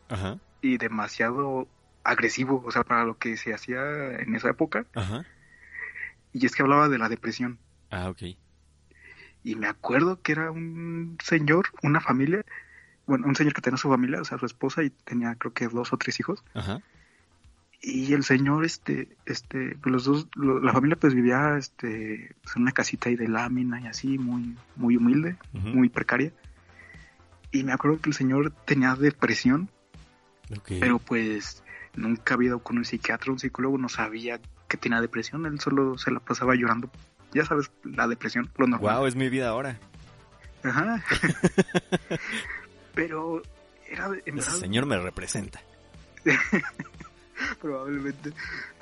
[0.62, 1.68] y demasiado
[2.04, 4.86] agresivo, o sea, para lo que se hacía en esa época.
[4.94, 5.26] Ajá.
[6.34, 7.58] Y es que hablaba de la depresión.
[7.90, 8.22] Ah, ok.
[9.44, 12.44] Y me acuerdo que era un señor, una familia,
[13.06, 15.68] bueno, un señor que tenía su familia, o sea, su esposa y tenía creo que
[15.68, 16.44] dos o tres hijos.
[16.54, 16.82] Ajá.
[17.80, 22.72] Y el señor, este, este, los dos, la familia pues vivía, este, pues, en una
[22.72, 26.32] casita ahí de lámina y así, muy, muy humilde, muy precaria.
[27.52, 29.68] Y me acuerdo que el señor tenía depresión,
[30.66, 31.62] pero pues
[31.94, 34.40] nunca había ido con un psiquiatra, un psicólogo, no sabía
[34.74, 36.90] que tenía depresión, él solo se la pasaba llorando.
[37.32, 38.96] Ya sabes, la depresión, lo normal.
[38.96, 39.78] Wow, es mi vida ahora.
[40.64, 41.04] Ajá.
[42.94, 43.42] Pero
[43.88, 44.10] era...
[44.26, 45.60] En Ese señor me representa.
[47.60, 48.32] Probablemente.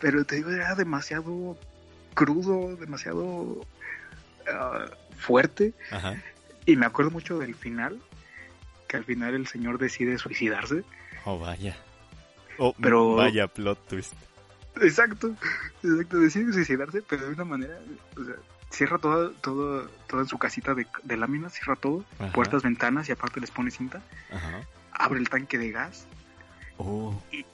[0.00, 1.58] Pero te digo, era demasiado
[2.14, 3.66] crudo, demasiado
[4.48, 4.86] ah,
[5.18, 5.74] fuerte.
[6.64, 8.00] Y me acuerdo mucho del final,
[8.88, 10.84] que al final el señor decide suicidarse.
[11.24, 11.76] Oh, vaya.
[12.58, 13.16] Oh, pero...
[13.16, 14.14] vaya plot twist.
[14.80, 15.34] Exacto,
[15.82, 17.78] exacto, decide suicidarse, pero de una manera,
[18.16, 18.34] o sea,
[18.70, 23.12] cierra todo, todo, todo en su casita de, de láminas, cierra todo, puertas, ventanas y
[23.12, 24.02] aparte les pone cinta.
[24.92, 26.06] Abre el tanque de gas.
[26.78, 27.22] Oh.
[27.30, 27.44] Y,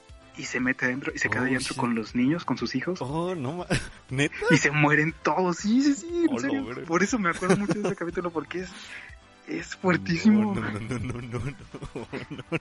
[0.45, 3.01] se mete adentro y se queda oh, adentro con los niños, con sus hijos.
[3.01, 3.65] Oh, no,
[4.09, 4.35] neta.
[4.51, 6.85] Y se mueren todos, sí, sí, sí, en serio.
[6.85, 8.69] Por eso me acuerdo mucho de ese capítulo porque es
[9.49, 10.55] es fuertísimo.
[10.55, 11.51] No, no, no, no, no, no, no,
[12.29, 12.53] no, no,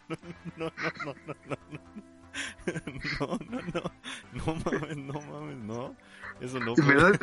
[0.56, 2.17] no, no, no, no,
[3.20, 3.38] no,
[4.32, 5.96] no mames, no mames, no,
[6.40, 6.74] eso no.
[6.76, 7.18] ¿Verdad?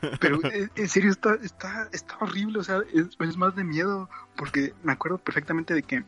[0.20, 4.72] Pero eh, en serio está, está, está horrible, o sea, es, más de miedo, porque
[4.82, 6.04] me acuerdo perfectamente de que,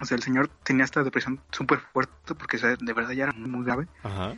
[0.00, 3.64] o sea, el señor tenía esta depresión súper fuerte, porque de verdad ya era muy
[3.64, 3.88] grave.
[4.02, 4.34] Ajá.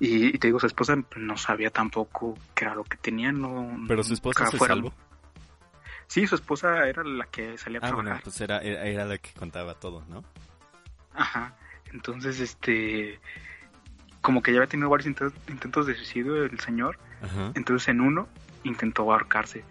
[0.00, 3.84] Y, te digo, su esposa no sabía tampoco qué era lo que tenía, no...
[3.86, 4.92] Pero su esposa se salvó.
[6.08, 9.32] Sí, su esposa era la que salía a ah, Bueno, pues era, era la que
[9.32, 10.24] contaba todo, ¿no?
[11.16, 11.54] Ajá.
[11.92, 13.18] Entonces, este
[14.26, 16.98] como que ya había tenido varios intentos, de suicidio el señor.
[17.54, 18.28] Entonces en uno
[18.64, 19.62] intentó ahorcarse.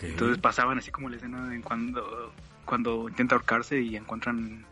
[0.00, 2.32] Entonces pasaban así como la escena en cuando,
[2.64, 4.64] cuando intenta ahorcarse y encuentran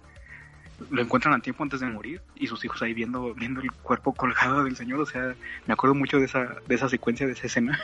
[0.90, 4.12] lo encuentran a tiempo antes de morir y sus hijos ahí viendo viendo el cuerpo
[4.12, 5.34] colgado del señor o sea
[5.66, 7.80] me acuerdo mucho de esa de esa secuencia de esa escena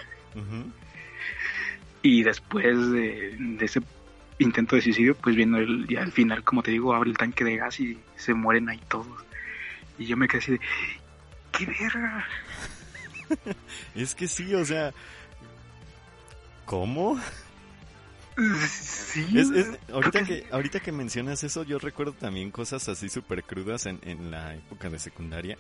[2.03, 3.81] y después de, de, ese
[4.43, 7.45] intento de suicidio pues viendo el, ya al final como te digo abre el tanque
[7.45, 9.25] de gas y se mueren ahí todos
[9.99, 10.61] y yo me quedé así de,
[11.53, 12.27] ¡qué verga!
[13.95, 14.93] es que sí, o sea,
[16.65, 17.21] ¿cómo?
[18.67, 19.27] Sí.
[19.93, 24.31] ahorita, que, ahorita que mencionas eso, yo recuerdo también cosas así súper crudas en, en
[24.31, 25.59] la época de secundaria,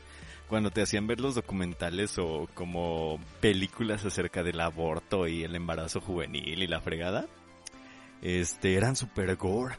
[0.48, 6.00] cuando te hacían ver los documentales o como películas acerca del aborto y el embarazo
[6.00, 7.26] juvenil y la fregada,
[8.22, 9.76] este, eran súper gore.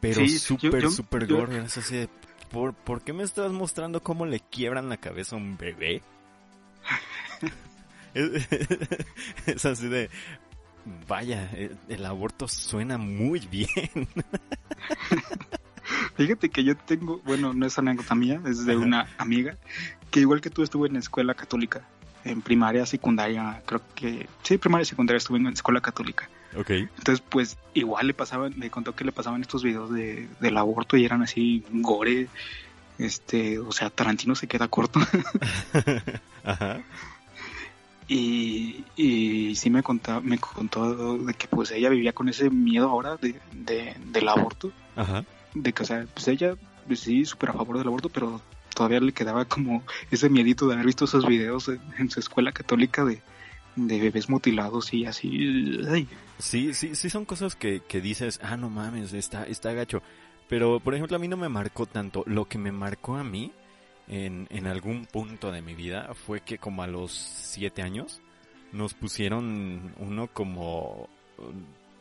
[0.00, 2.08] Pero súper, súper gore, así
[2.50, 6.02] ¿por, ¿por qué me estás mostrando cómo le quiebran la cabeza a un bebé?
[9.46, 10.10] es, así de,
[11.08, 11.50] vaya,
[11.88, 14.08] el, aborto suena muy bien.
[16.16, 19.56] Fíjate que yo tengo, bueno, no es anécdota mía, es de una amiga
[20.10, 21.86] que igual que tú estuve en la escuela católica,
[22.24, 26.28] en primaria, secundaria, creo que, sí, primaria y secundaria estuve en la escuela católica.
[26.56, 26.70] Ok.
[26.70, 30.96] Entonces, pues igual le pasaban, me contó que le pasaban estos videos de, del aborto
[30.96, 32.28] y eran así gore,
[32.98, 35.00] este, o sea, Tarantino se queda corto.
[36.44, 36.82] Ajá.
[38.08, 42.88] Y, y sí me contó, me contó de que pues ella vivía con ese miedo
[42.88, 44.72] ahora de, del aborto.
[44.96, 45.24] Ajá.
[45.54, 48.40] De que, o sea, pues ella pues, sí, súper a favor del aborto, pero
[48.74, 53.04] todavía le quedaba como ese miedito de haber visto esos videos en, su escuela católica
[53.04, 53.22] de,
[53.76, 55.80] de bebés mutilados y así.
[56.38, 60.02] Sí, sí, sí son cosas que, que dices, ah, no mames, está, está gacho.
[60.48, 62.24] Pero, por ejemplo, a mí no me marcó tanto.
[62.26, 63.52] Lo que me marcó a mí
[64.08, 68.20] en, en algún punto de mi vida fue que como a los siete años
[68.72, 71.08] nos pusieron uno como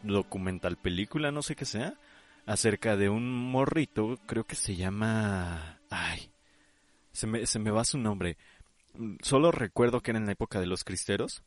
[0.04, 1.94] documental película, no sé qué sea,
[2.46, 5.80] acerca de un morrito, creo que se llama...
[5.90, 6.32] Ay,
[7.12, 8.38] se me, se me va su nombre.
[9.22, 11.44] Solo recuerdo que era en la época de los cristeros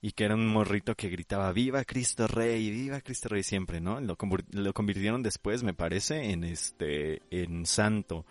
[0.00, 4.00] y que era un morrito que gritaba Viva Cristo Rey, Viva Cristo Rey siempre, ¿no?
[4.00, 4.16] Lo,
[4.52, 8.24] lo convirtieron después, me parece, en este, en santo.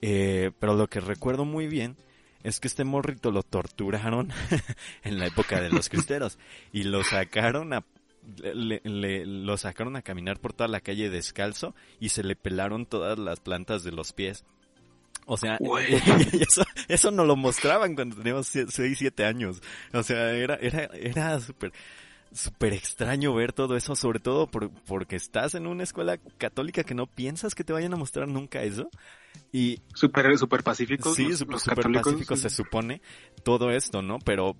[0.00, 1.96] Eh, pero lo que recuerdo muy bien
[2.42, 4.30] es que este morrito lo torturaron
[5.02, 6.38] en la época de los cristeros
[6.72, 7.84] y lo sacaron a
[8.84, 13.40] lo sacaron a caminar por toda la calle descalzo y se le pelaron todas las
[13.40, 14.44] plantas de los pies.
[15.30, 15.58] O sea,
[16.40, 18.66] eso, eso no lo mostraban cuando teníamos 6,
[18.96, 19.60] 7 años.
[19.92, 21.70] O sea, era, era, era súper,
[22.32, 26.94] súper extraño ver todo eso, sobre todo por, porque estás en una escuela católica que
[26.94, 28.88] no piensas que te vayan a mostrar nunca eso.
[29.52, 31.14] Y súper super pacíficos.
[31.14, 33.02] Sí, súper pacíficos se supone
[33.44, 34.18] todo esto, ¿no?
[34.20, 34.56] Pero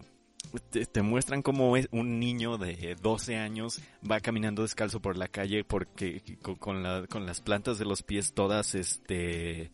[0.92, 6.22] te, muestran como un niño de 12 años va caminando descalzo por la calle porque
[6.58, 9.70] con, la, con las plantas de los pies todas, este,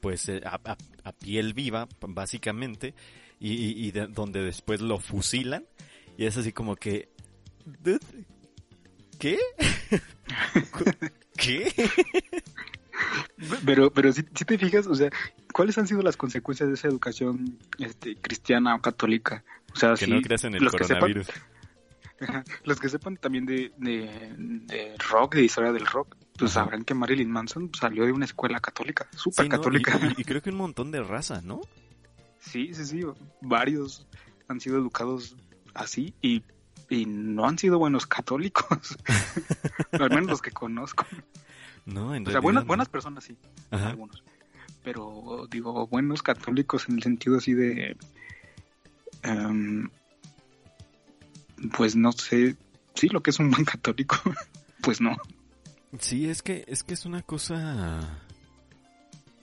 [0.00, 2.94] pues eh, a, piel viva, básicamente,
[3.40, 5.66] y, donde después lo fusilan.
[6.16, 7.08] Y es así como que,
[9.18, 9.38] ¿qué?
[11.36, 11.72] ¿Qué?
[13.64, 15.10] Pero, pero si, te fijas, o sea,
[15.52, 19.44] ¿cuáles han sido las consecuencias de esa educación este, cristiana o católica?
[19.72, 21.28] O sea, que no creas en el coronavirus.
[22.64, 27.30] Los que sepan también de, de, rock, de historia del rock, pues sabrán que Marilyn
[27.30, 29.98] Manson salió de una escuela católica, súper católica.
[30.16, 31.60] Y, creo que un montón de raza, ¿no?
[32.40, 33.02] Sí, sí, sí.
[33.40, 34.06] Varios
[34.48, 35.36] han sido educados
[35.74, 36.42] así y,
[36.88, 38.96] y no han sido buenos católicos.
[39.92, 41.06] Al menos los que conozco.
[41.86, 43.36] No, en o sea, buenas, buenas personas sí,
[43.70, 44.22] algunos.
[44.84, 47.96] Pero digo, buenos católicos en el sentido así de...
[49.22, 49.88] Em,
[51.76, 52.56] pues no sé,
[52.94, 54.16] sí, lo que es un buen católico,
[54.82, 55.16] pues no.
[55.98, 58.22] Sí, es que es que es una cosa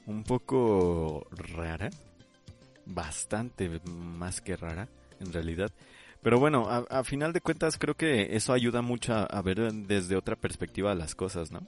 [0.06, 1.90] un poco rara,
[2.86, 4.88] bastante más que rara,
[5.20, 5.72] en realidad.
[6.22, 10.36] Pero bueno, a, final de cuentas creo que eso ayuda mucho a ver desde otra
[10.36, 11.68] perspectiva las cosas, ¿no?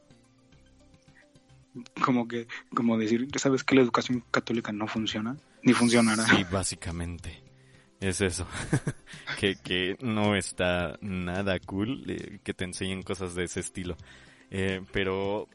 [2.04, 5.38] como que, como decir, ¿sabes que la educación católica no funciona?
[5.62, 6.26] Ni funcionará.
[6.26, 7.43] Sí, básicamente.
[8.00, 8.48] Es eso.
[9.39, 13.98] que, que no está nada cool eh, que te enseñen cosas de ese estilo.
[14.52, 15.48] Eh, pero,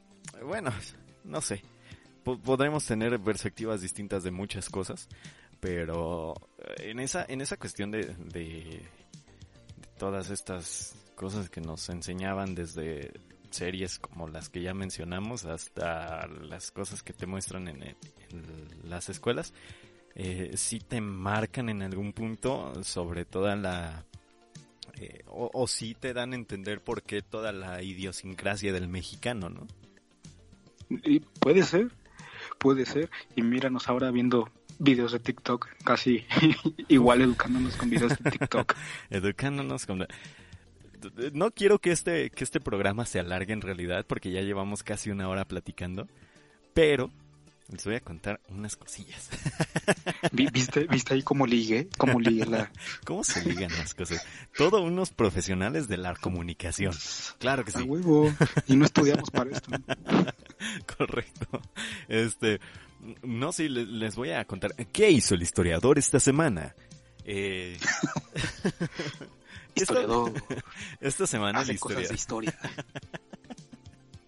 [0.45, 0.72] bueno,
[1.24, 1.62] no sé.
[2.24, 5.09] podremos tener perspectivas distintas de muchas cosas.
[5.61, 8.82] Pero eh, en esa, en esa cuestión de, de
[9.99, 13.12] todas estas cosas que nos enseñaban desde
[13.53, 17.97] series como las que ya mencionamos hasta las cosas que te muestran en,
[18.84, 19.53] las escuelas,
[20.14, 24.04] eh, sí te marcan en algún punto sobre toda la...
[25.00, 29.48] Eh, o, o sí te dan a entender por qué toda la idiosincrasia del mexicano,
[29.48, 29.66] ¿no?
[31.04, 31.90] Y puede ser,
[32.58, 33.10] puede ser.
[33.34, 36.24] Y míranos ahora viendo videos de TikTok, casi
[36.88, 38.74] igual educándonos con videos de TikTok.
[39.10, 40.06] educándonos con
[41.32, 45.10] no quiero que este, que este programa se alargue en realidad, porque ya llevamos casi
[45.10, 46.06] una hora platicando,
[46.74, 47.10] pero
[47.68, 49.30] les voy a contar unas cosillas.
[50.32, 51.88] ¿Viste, ¿Viste ahí cómo ligue?
[51.96, 52.70] ¿Cómo ligue la...
[53.04, 54.24] ¿Cómo se ligan las cosas?
[54.56, 56.94] Todos unos profesionales de la comunicación.
[57.38, 57.82] Claro que sí.
[57.82, 58.32] huevo.
[58.66, 59.70] Y no estudiamos para esto.
[60.96, 61.62] Correcto.
[62.08, 62.60] Este,
[63.22, 64.74] no, sí, les voy a contar.
[64.92, 66.74] ¿Qué hizo el historiador esta semana?
[67.24, 67.78] Eh...
[69.74, 70.32] Historiador.
[71.00, 72.12] Esta semana la historia.
[72.12, 72.58] historia.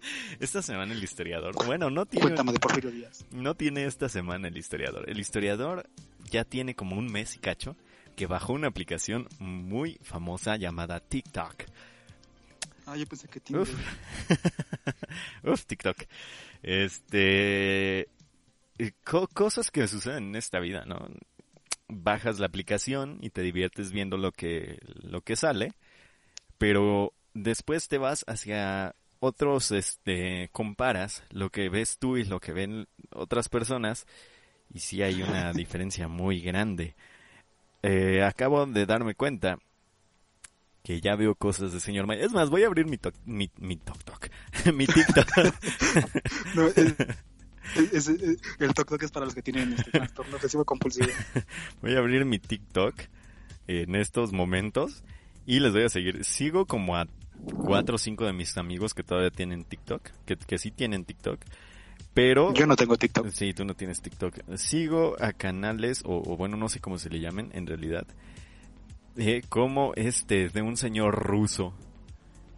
[0.39, 2.27] esta semana el historiador, bueno, no tiene...
[2.27, 3.25] Cuéntame de Porfirio Díaz.
[3.31, 5.09] No tiene esta semana el historiador.
[5.09, 5.89] El historiador
[6.29, 7.75] ya tiene como un mes y cacho
[8.15, 11.65] que bajó una aplicación muy famosa llamada TikTok.
[12.85, 13.63] Ah, yo pensé que Tinder.
[13.63, 13.75] Uf.
[15.43, 15.97] Uf, TikTok.
[16.61, 18.07] Este...
[18.77, 18.91] Eh,
[19.33, 21.07] cosas que suceden en esta vida, ¿no?
[21.87, 25.73] Bajas la aplicación y te diviertes viendo lo que, lo que sale,
[26.57, 28.95] pero después te vas hacia
[29.25, 34.05] otros, este, comparas lo que ves tú y lo que ven otras personas
[34.73, 36.95] y sí hay una diferencia muy grande.
[37.83, 39.59] Eh, acabo de darme cuenta
[40.83, 42.21] que ya veo cosas de señor May.
[42.21, 44.27] Es más, voy a abrir mi, mi, mi TikTok.
[44.73, 45.27] mi TikTok.
[46.55, 46.95] no, el,
[48.73, 51.07] TikTok es para los que tienen este trastorno obsesivo compulsivo.
[51.81, 52.95] voy a abrir mi TikTok
[53.67, 55.03] en estos momentos
[55.45, 56.23] y les voy a seguir.
[56.23, 57.07] Sigo como a
[57.63, 61.39] cuatro o cinco de mis amigos que todavía tienen TikTok, que, que sí tienen TikTok.
[62.13, 62.53] Pero...
[62.53, 63.27] Yo no tengo TikTok.
[63.29, 64.39] Sí, tú no tienes TikTok.
[64.55, 68.07] Sigo a canales, o, bueno, no sé cómo se le llamen en realidad,
[69.17, 71.73] eh, como este, de un señor ruso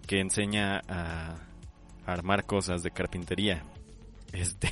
[0.06, 1.40] que enseña a
[2.06, 3.64] armar cosas de carpintería.
[4.32, 4.72] Este,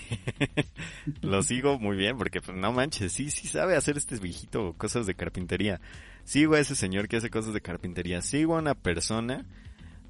[1.22, 5.08] lo sigo muy bien porque pues, no manches, sí, sí sabe hacer este viejito cosas
[5.08, 5.82] de carpintería.
[6.24, 8.22] Sigo a ese señor que hace cosas de carpintería.
[8.22, 9.46] Sigo a una persona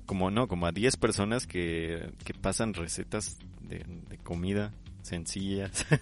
[0.06, 3.84] como no, como a 10 personas que, que pasan recetas de,
[4.24, 5.86] comida sencillas.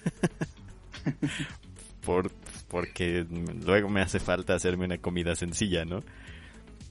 [2.05, 2.31] Por,
[2.67, 3.25] porque
[3.65, 6.03] luego me hace falta hacerme una comida sencilla, ¿no?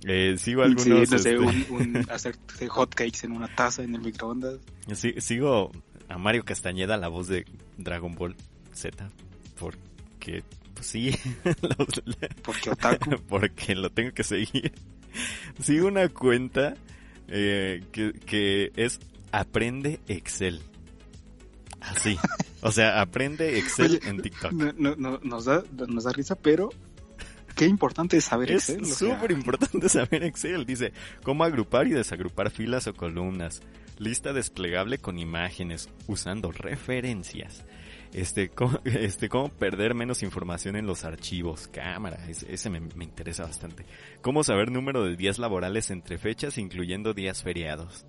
[0.05, 1.09] Eh, sigo algunos...
[1.09, 1.39] Sí, este...
[1.39, 2.35] un, hacer
[2.69, 4.59] hotcakes en una taza en el microondas.
[4.95, 5.71] Sí, sigo
[6.09, 7.45] a Mario Castañeda, la voz de
[7.77, 8.35] Dragon Ball
[8.73, 9.11] Z,
[9.59, 10.43] porque,
[10.75, 11.15] pues sí,
[12.43, 13.17] porque otaku.
[13.29, 14.73] porque lo tengo que seguir.
[15.61, 16.75] Sigo una cuenta
[17.29, 19.01] eh, que, que es
[19.31, 20.61] Aprende Excel.
[21.81, 22.17] Así.
[22.61, 24.53] O sea, aprende Excel en TikTok.
[24.53, 26.71] No, no, nos, da, nos da risa, pero
[27.57, 28.83] qué importante es saber Excel.
[28.83, 30.65] Es súper importante saber Excel.
[30.65, 30.93] Dice,
[31.23, 33.63] cómo agrupar y desagrupar filas o columnas.
[33.99, 37.65] Lista desplegable con imágenes, usando referencias.
[38.13, 41.69] Este cómo, este, cómo perder menos información en los archivos.
[41.69, 43.87] Cámara, ese, me, me, interesa bastante.
[44.21, 48.07] Cómo saber número de días laborales entre fechas, incluyendo días feriados.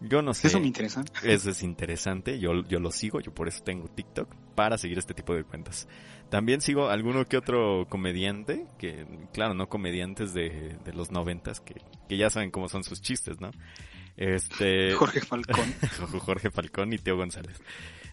[0.00, 0.48] Yo no sé.
[0.48, 1.04] Eso me interesa.
[1.22, 2.38] Eso es interesante.
[2.38, 5.88] Yo, yo lo sigo, yo por eso tengo TikTok, para seguir este tipo de cuentas.
[6.28, 11.76] También sigo alguno que otro comediante, que, claro, no comediantes de, de los noventas, que,
[12.08, 13.52] que ya saben cómo son sus chistes, ¿no?
[14.16, 14.92] Este.
[14.98, 15.74] Jorge Falcón.
[16.20, 17.60] Jorge Falcón y Teo González.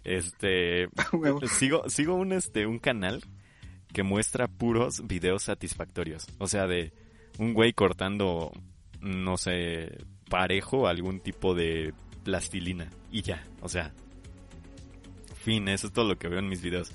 [0.04, 0.88] Este,
[1.49, 3.24] sigo, sigo un, este, un canal
[3.93, 6.28] que muestra puros videos satisfactorios.
[6.39, 6.93] O sea, de
[7.38, 8.51] un güey cortando,
[9.01, 9.97] no sé,
[10.30, 11.93] parejo algún tipo de
[12.24, 12.89] plastilina.
[13.12, 13.93] Y ya, o sea,
[15.43, 16.91] fin, eso es todo lo que veo en mis videos.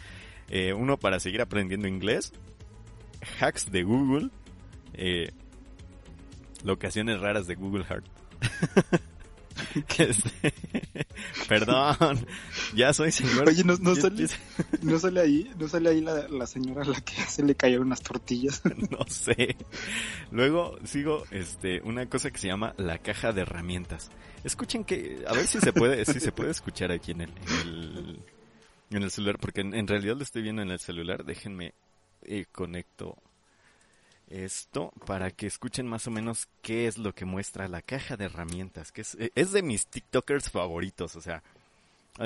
[0.48, 2.32] Eh, uno para seguir aprendiendo inglés,
[3.40, 4.30] hacks de Google,
[4.94, 5.30] eh,
[6.64, 8.06] locaciones raras de Google Heart.
[9.98, 10.52] Este,
[11.49, 12.26] perdón,
[12.74, 13.49] ya soy señor.
[13.49, 14.28] Oye, no, sale,
[14.82, 18.03] no sale ahí, no sale ahí la, señora a la que se le cayeron unas
[18.03, 18.62] tortillas.
[18.90, 19.57] no sé.
[20.30, 24.11] Luego sigo este una cosa que se llama la caja de herramientas.
[24.44, 27.32] Escuchen que, a ver si se puede, si se puede escuchar aquí en el,
[28.90, 31.24] en el, celular, porque en, realidad lo estoy viendo en el celular.
[31.24, 31.74] Déjenme
[32.22, 33.16] eh, conecto
[34.30, 38.26] esto para que escuchen más o menos qué es lo que muestra la caja de
[38.26, 41.42] herramientas, que es, eh, es de mis TikTokers favoritos, o sea,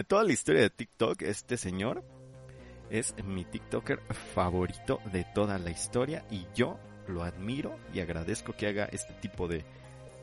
[0.09, 2.03] toda la historia de TikTok, este señor
[2.91, 4.01] es mi TikToker
[4.35, 6.79] favorito de toda la historia y yo
[7.09, 9.65] lo admiro y agradezco que haga este tipo de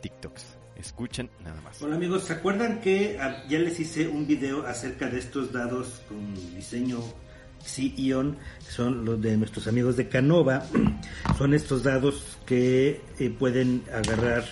[0.01, 0.57] TikToks.
[0.75, 1.81] Escuchen nada más.
[1.81, 3.17] Hola amigos, ¿se acuerdan que
[3.49, 6.99] ya les hice un video acerca de estos dados con diseño
[7.77, 8.37] Ion
[8.67, 10.65] son los de nuestros amigos de Canova.
[11.37, 14.43] Son estos dados que eh, pueden agarrar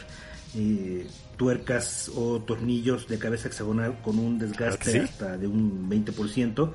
[0.55, 6.73] eh, tuercas o tornillos de cabeza hexagonal con un desgaste hasta de un 20%.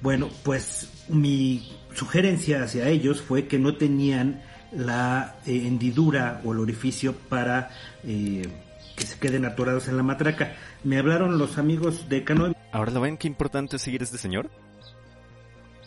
[0.00, 4.42] Bueno, pues mi sugerencia hacia ellos fue que no tenían
[4.72, 7.70] la eh, hendidura o el orificio para
[8.02, 10.54] que se queden atorados en la matraca.
[10.84, 12.54] Me hablaron los amigos de Canova.
[12.72, 14.50] Ahora lo ven qué importante es seguir a este señor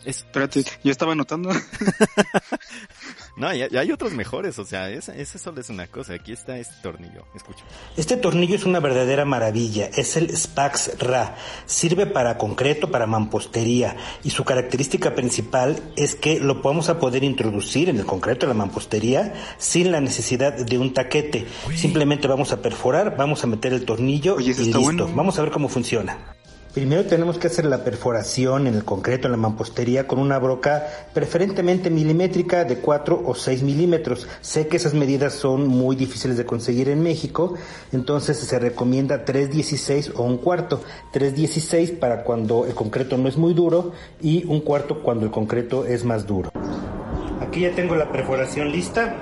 [0.08, 1.50] Espérate, yo estaba anotando.
[3.36, 6.14] no, ya, hay otros mejores, o sea, ese, solo es una cosa.
[6.14, 7.62] Aquí está este tornillo, escucha.
[7.94, 11.36] Este tornillo es una verdadera maravilla, es el Spax Ra.
[11.66, 17.22] Sirve para concreto, para mampostería, y su característica principal es que lo vamos a poder
[17.22, 21.46] introducir en el concreto de la mampostería sin la necesidad de un taquete.
[21.74, 25.06] Simplemente vamos a perforar, vamos a meter el tornillo y listo.
[25.14, 26.37] Vamos a ver cómo funciona.
[26.78, 30.86] Primero tenemos que hacer la perforación en el concreto, en la mampostería, con una broca
[31.12, 34.28] preferentemente milimétrica de 4 o 6 milímetros.
[34.42, 37.54] Sé que esas medidas son muy difíciles de conseguir en México,
[37.90, 40.80] entonces se recomienda 3.16 o un cuarto.
[41.12, 43.90] 3.16 para cuando el concreto no es muy duro
[44.22, 46.52] y un cuarto cuando el concreto es más duro.
[47.40, 49.16] Aquí ya tengo la perforación lista.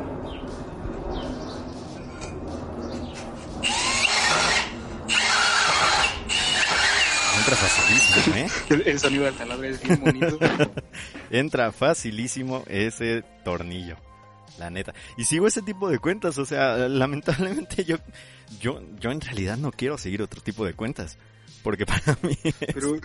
[7.47, 8.37] Entra facilísimo,
[8.81, 8.83] ¿eh?
[8.87, 10.39] El, sonido del taladro es bien bonito.
[11.31, 13.97] Entra facilísimo ese tornillo.
[14.59, 14.95] La neta.
[15.17, 17.99] Y sigo ese tipo de cuentas, o sea, lamentablemente yo,
[18.59, 21.19] yo, yo en realidad no quiero seguir otro tipo de cuentas
[21.67, 22.39] porque para mí
[22.73, 22.97] pero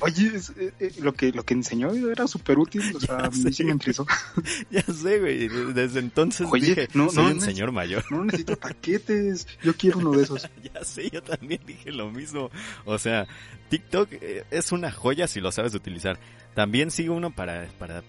[0.00, 3.44] oye eh, eh, lo que lo que enseñó era súper útil o sea a mí
[3.44, 3.78] me
[4.70, 9.74] ya sé güey desde entonces dije no, soy un señor mayor no necesito paquetes yo
[9.76, 10.48] quiero uno de esos.
[10.74, 12.50] Ya sé yo también dije lo mismo.
[12.84, 13.26] O sea
[13.68, 16.18] TikTok eh, es una joya si lo sabes utilizar.
[16.54, 18.02] También sigo uno para para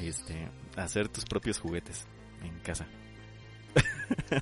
[0.00, 2.06] este hacer tus propios juguetes
[2.42, 2.86] en casa.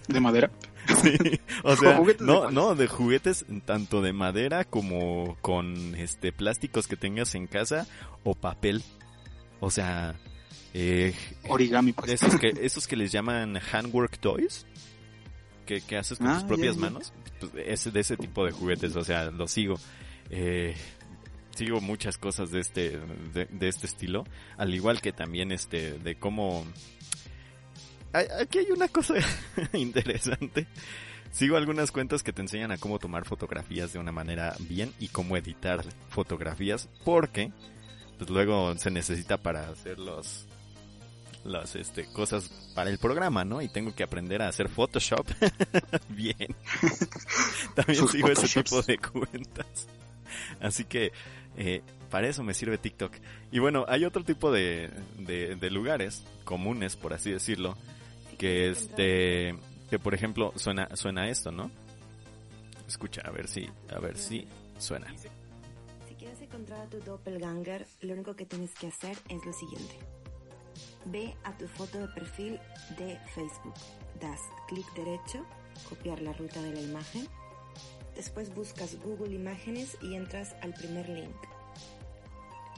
[0.08, 0.50] De madera
[1.02, 6.96] Sí, o sea, no, no, de juguetes tanto de madera como con este plásticos que
[6.96, 7.86] tengas en casa
[8.22, 8.82] o papel.
[9.60, 10.14] O sea,
[10.72, 11.14] eh,
[11.48, 12.10] origami pues.
[12.12, 14.66] Esos que esos que les llaman handwork toys
[15.64, 19.04] que, haces con tus ah, propias manos, pues, es de ese tipo de juguetes, o
[19.04, 19.76] sea, lo sigo.
[20.30, 20.74] Eh,
[21.54, 22.98] sigo muchas cosas de este
[23.32, 24.24] de, de este estilo,
[24.56, 26.64] al igual que también este de cómo
[28.14, 29.14] aquí hay una cosa
[29.72, 30.66] interesante.
[31.32, 35.08] Sigo algunas cuentas que te enseñan a cómo tomar fotografías de una manera bien y
[35.08, 37.50] cómo editar fotografías, porque
[38.18, 40.46] pues luego se necesita para hacer los
[41.42, 43.60] las este cosas para el programa, ¿no?
[43.60, 45.26] Y tengo que aprender a hacer Photoshop
[46.08, 46.54] bien.
[47.74, 49.88] También sigo ese tipo de cuentas.
[50.60, 51.12] Así que
[51.56, 53.12] eh, para eso me sirve TikTok.
[53.50, 54.88] Y bueno, hay otro tipo de,
[55.18, 57.76] de lugares comunes, por así decirlo,
[58.36, 59.54] que este
[59.90, 61.70] que por ejemplo suena suena esto, ¿no?
[62.86, 64.46] Escucha, a ver si a ver si
[64.78, 65.12] suena.
[66.08, 69.98] Si quieres encontrar a tu doppelganger, lo único que tienes que hacer es lo siguiente.
[71.06, 72.58] Ve a tu foto de perfil
[72.98, 73.74] de Facebook,
[74.20, 75.44] das clic derecho,
[75.88, 77.28] copiar la ruta de la imagen,
[78.16, 81.36] después buscas Google Imágenes y entras al primer link.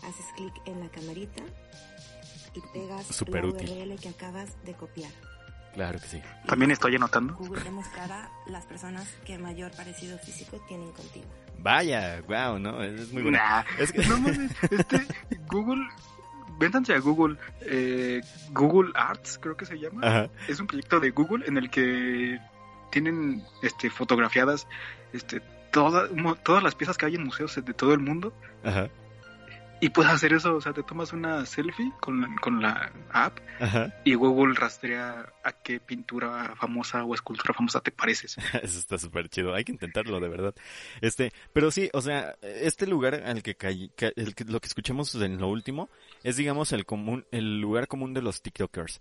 [0.02, 1.42] Haces clic en la camarita
[2.54, 5.10] y pegas Super la URL que acabas de copiar.
[5.76, 6.22] Claro que sí.
[6.46, 7.34] También estoy anotando.
[7.34, 11.26] Google demostrará las personas que mayor parecido físico tienen contigo.
[11.58, 12.82] Vaya, wow, ¿no?
[12.82, 13.38] Es muy bueno.
[13.78, 14.02] es que...
[14.06, 15.06] No mames, este,
[15.50, 15.86] Google,
[16.58, 18.22] véntanse a Google, eh,
[18.52, 20.30] Google Arts creo que se llama.
[20.48, 22.40] Es un proyecto de Google en el que
[22.90, 24.66] tienen este, fotografiadas
[25.12, 26.08] este, toda,
[26.42, 28.32] todas las piezas que hay en museos de todo el mundo.
[28.64, 28.88] Ajá.
[29.78, 33.38] Y puedes hacer eso, o sea, te tomas una selfie con, con la app
[34.04, 38.36] y Google rastrea a qué pintura famosa o escultura famosa te pareces.
[38.62, 40.54] eso está súper chido, hay que intentarlo de verdad.
[41.02, 45.38] Este, pero sí, o sea, este lugar al que, caí, el lo que escuchamos en
[45.38, 45.90] lo último
[46.22, 49.00] es digamos el común, el lugar común de los TikTokers.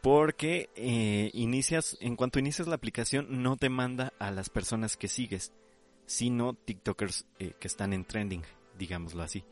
[0.00, 5.08] Porque eh, inicias, en cuanto inicias la aplicación, no te manda a las personas que
[5.08, 5.52] sigues,
[6.06, 8.42] sino TikTokers eh, que están en trending,
[8.78, 9.44] digámoslo así.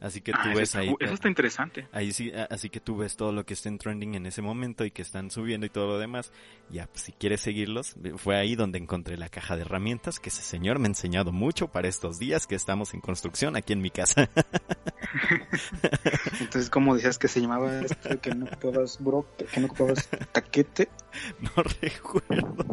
[0.00, 0.94] Así que tú ah, ves ahí.
[1.00, 1.88] Eso está interesante.
[1.92, 4.84] Ahí sí, así que tú ves todo lo que está en trending en ese momento
[4.84, 6.32] y que están subiendo y todo lo demás.
[6.70, 10.42] Ya, pues, si quieres seguirlos, fue ahí donde encontré la caja de herramientas que ese
[10.42, 13.90] señor me ha enseñado mucho para estos días que estamos en construcción aquí en mi
[13.90, 14.28] casa.
[16.40, 18.20] Entonces, ¿cómo decías que se llamaba esto?
[18.20, 20.88] Que no ocupabas bro, que no ocupabas taquete.
[21.40, 22.66] No recuerdo.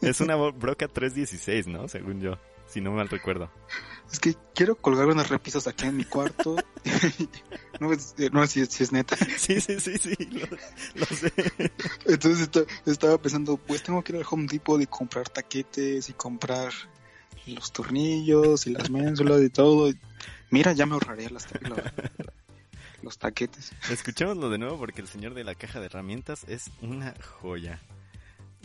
[0.00, 1.88] es una broca 316, ¿no?
[1.88, 2.38] Según yo,
[2.74, 3.48] si no mal recuerdo.
[4.10, 6.56] Es que quiero colgar unas repisas aquí en mi cuarto.
[7.80, 7.88] no,
[8.32, 9.16] no si, si, es neta.
[9.38, 10.16] Sí, sí, sí, sí,
[10.94, 11.32] lo, sé.
[12.04, 12.50] Entonces
[12.84, 16.72] estaba pensando, pues tengo que ir al Home Depot y comprar taquetes y comprar
[17.46, 19.92] los tornillos y las ménsulas y todo.
[20.50, 21.78] Mira, ya me ahorraría las, los,
[23.02, 23.70] los taquetes.
[23.88, 27.80] Escuchémoslo de nuevo porque el señor de la caja de herramientas es una joya.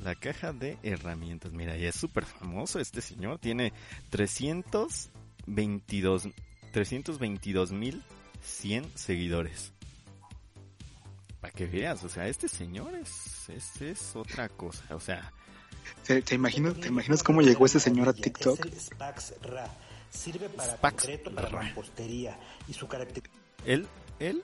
[0.04, 3.40] La caja de herramientas, mira, y es súper famoso este señor.
[3.40, 3.74] Tiene
[4.10, 5.10] 300
[5.46, 6.30] 22
[6.72, 8.04] 322 mil
[8.42, 9.74] 100 seguidores.
[11.42, 15.32] Para que veas, o sea, este señor es, este es otra cosa, o sea...
[16.06, 18.68] ¿Te, te, imaginas, ¿Te imaginas cómo llegó ese señor a TikTok?
[20.12, 22.38] Sirve para Spax para mampostería
[22.68, 23.36] y su característica...
[23.66, 23.88] El,
[24.20, 24.44] el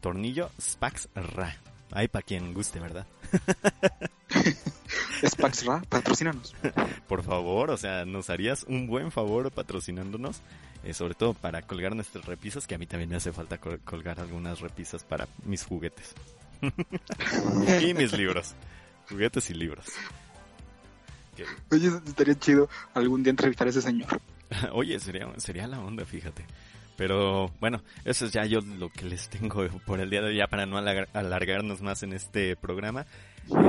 [0.00, 1.56] tornillo Spax Ra.
[1.92, 3.06] Ahí para quien guste, ¿verdad?
[5.26, 6.54] Spax Ra, patrocínanos.
[7.08, 10.40] Por favor, o sea, nos harías un buen favor patrocinándonos,
[10.84, 14.20] eh, sobre todo para colgar nuestras repisas, que a mí también me hace falta colgar
[14.20, 16.14] algunas repisas para mis juguetes.
[17.82, 18.54] y mis libros.
[19.08, 19.86] Juguetes y libros.
[21.70, 24.20] Oye, estaría chido algún día entrevistar a ese señor.
[24.72, 26.44] Oye, sería, sería la onda, fíjate.
[26.96, 30.36] Pero bueno, eso es ya yo lo que les tengo por el día de hoy,
[30.36, 33.06] ya para no alargarnos más en este programa.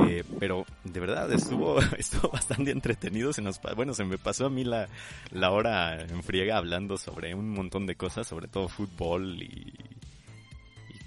[0.08, 3.32] Eh, pero de verdad estuvo, estuvo bastante entretenido.
[3.32, 4.88] Se nos, bueno, se me pasó a mí la,
[5.30, 9.74] la hora en friega hablando sobre un montón de cosas, sobre todo fútbol y,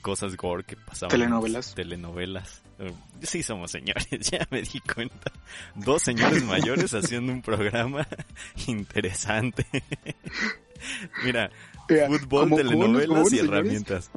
[0.01, 1.11] cosas gore que pasaban.
[1.11, 1.73] Telenovelas.
[1.75, 2.61] Telenovelas.
[2.79, 5.31] Eh, sí somos señores, ya me di cuenta.
[5.75, 8.07] Dos señores mayores haciendo un programa
[8.67, 9.65] interesante.
[11.23, 11.51] Mira,
[11.87, 14.09] fútbol, telenovelas y herramientas.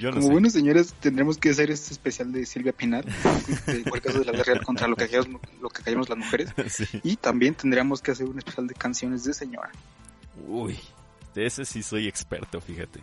[0.00, 4.32] como buenos señores tendremos que hacer este especial de Silvia Pinar, de caso de la
[4.32, 6.54] guerra contra lo que callamos, lo que callamos las mujeres.
[7.02, 9.70] Y también tendríamos que hacer un especial de canciones de señora.
[10.48, 10.78] Uy,
[11.34, 13.00] de ese sí soy experto, fíjate.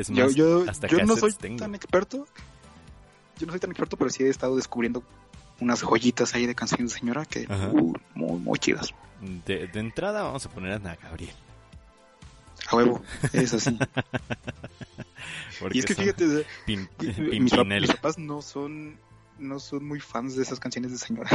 [0.00, 2.26] Es más, yo, yo, no soy tan experto.
[3.38, 5.02] Yo no soy tan experto, pero sí he estado descubriendo
[5.60, 8.94] unas joyitas ahí de canciones de señora que uh, muy, muy chidas.
[9.46, 11.34] De, de entrada vamos a poner a Ana Gabriel.
[12.68, 13.02] A huevo,
[13.34, 13.78] es así.
[15.72, 17.52] y es que fíjate, mis,
[17.88, 18.98] papás no son
[19.38, 21.30] no son muy fans de esas canciones de señora.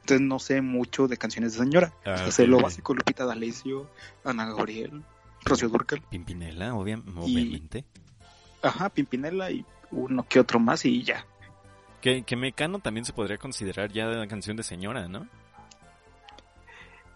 [0.00, 1.92] Entonces no sé mucho de canciones de señora.
[2.04, 3.88] Ah, sé lo básico, Lupita D'Alessio,
[4.24, 5.04] Ana Gabriel,
[5.44, 6.02] Rocío Durcal.
[6.10, 7.84] Pimpinela, obviamente.
[8.62, 11.24] Ajá, Pimpinela y uno que otro más y ya.
[12.00, 15.28] Que, que Mecano también se podría considerar ya la canción de señora, ¿no?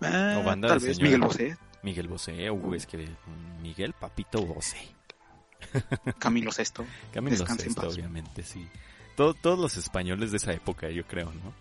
[0.01, 1.57] Ah, o banda tal de vez Miguel Bosé.
[1.83, 3.09] Miguel Bosé, uh, es que
[3.61, 4.79] Miguel Papito Bosé.
[6.19, 6.85] Camilo Sesto.
[7.13, 8.69] Camilo Sesto, obviamente, sí.
[9.17, 11.53] todos los españoles de esa época, yo creo, ¿no?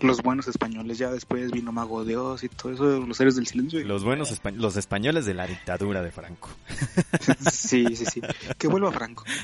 [0.00, 3.82] Los buenos españoles, ya después vino Mago Dios y todo eso, los seres del silencio.
[3.84, 6.50] Los buenos españoles, los españoles de la dictadura de Franco.
[7.50, 8.20] sí, sí, sí.
[8.58, 9.24] Que vuelva Franco.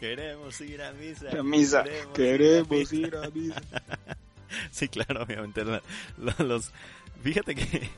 [0.00, 1.38] Queremos ir a misa.
[1.38, 1.84] A misa.
[2.14, 3.62] Queremos, ir a misa.
[4.70, 5.62] sí, claro, obviamente.
[6.38, 6.72] los,
[7.22, 7.88] Fíjate que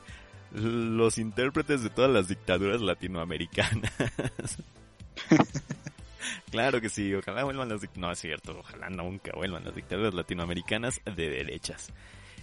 [0.51, 3.91] los intérpretes de todas las dictaduras latinoamericanas.
[6.51, 11.01] claro que sí, ojalá vuelvan las no es cierto, ojalá nunca vuelvan las dictaduras latinoamericanas
[11.03, 11.91] de derechas.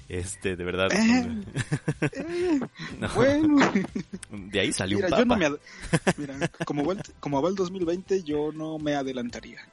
[0.08, 0.92] Este, de verdad.
[0.92, 1.42] Eh,
[2.12, 2.60] eh,
[3.14, 3.72] bueno.
[4.30, 5.24] De ahí salió un papa.
[6.16, 6.84] mira, como
[7.20, 9.66] como va el 2020, yo no me adelantaría.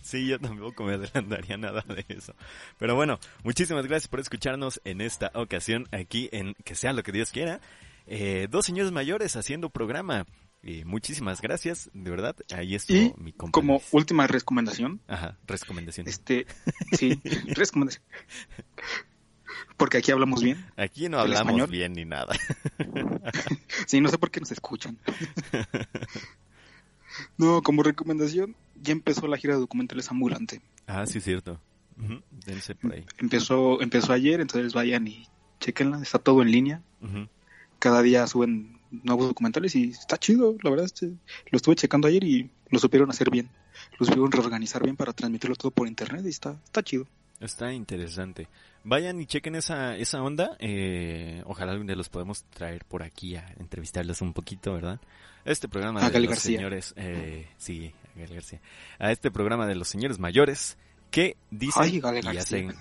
[0.00, 2.34] Sí, yo tampoco me adelantaría nada de eso.
[2.78, 7.12] Pero bueno, muchísimas gracias por escucharnos en esta ocasión aquí en Que sea lo que
[7.12, 7.60] Dios quiera.
[8.06, 10.26] Eh, dos señores mayores haciendo programa.
[10.62, 12.36] Y muchísimas gracias, de verdad.
[12.54, 15.00] Ahí estuvo y mi Como última recomendación.
[15.08, 16.06] Ajá, recomendación.
[16.06, 16.46] Este,
[16.92, 18.04] sí, recomendación.
[19.76, 20.64] Porque aquí hablamos bien.
[20.76, 22.34] Aquí no hablamos bien ni nada.
[23.86, 24.98] sí, no sé por qué nos escuchan.
[27.36, 30.62] No, como recomendación, ya empezó la gira de documentales ambulante.
[30.86, 31.60] Ah, sí, cierto.
[33.18, 35.28] Empezó, empezó ayer, entonces vayan y
[35.60, 36.82] chequenla, está todo en línea.
[37.78, 40.86] Cada día suben nuevos documentales y está chido, la verdad.
[40.86, 43.48] Este, lo estuve checando ayer y lo supieron hacer bien.
[43.98, 47.06] Lo supieron reorganizar bien para transmitirlo todo por internet y está, está chido.
[47.40, 48.48] Está interesante.
[48.84, 50.56] Vayan y chequen esa, esa onda.
[50.60, 55.00] Eh, ojalá algún día los podemos traer por aquí a entrevistarlos un poquito, ¿verdad?
[55.44, 58.60] Este programa de los señores, eh, sí, a García.
[58.98, 60.78] A este programa de los señores mayores
[61.10, 62.00] que dicen
[62.32, 62.74] y hacen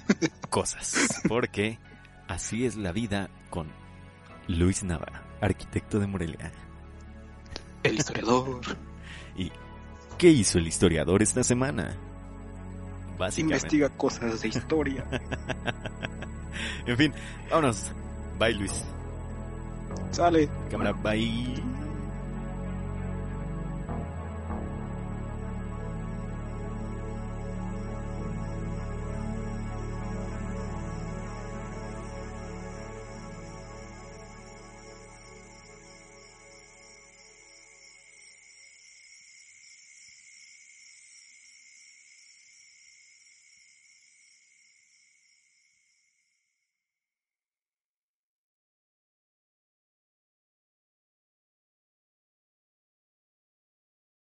[0.49, 1.21] cosas.
[1.27, 1.79] Porque
[2.27, 3.67] así es la vida con
[4.47, 6.51] Luis Nava, arquitecto de Morelia.
[7.83, 8.61] El historiador.
[9.35, 9.51] ¿Y
[10.17, 11.97] qué hizo el historiador esta semana?
[13.37, 15.05] Investiga cosas de historia.
[16.85, 17.13] en fin,
[17.49, 17.91] vámonos.
[18.39, 18.83] Bye, Luis.
[20.11, 20.49] Sale.
[20.69, 21.80] Cámara, bye.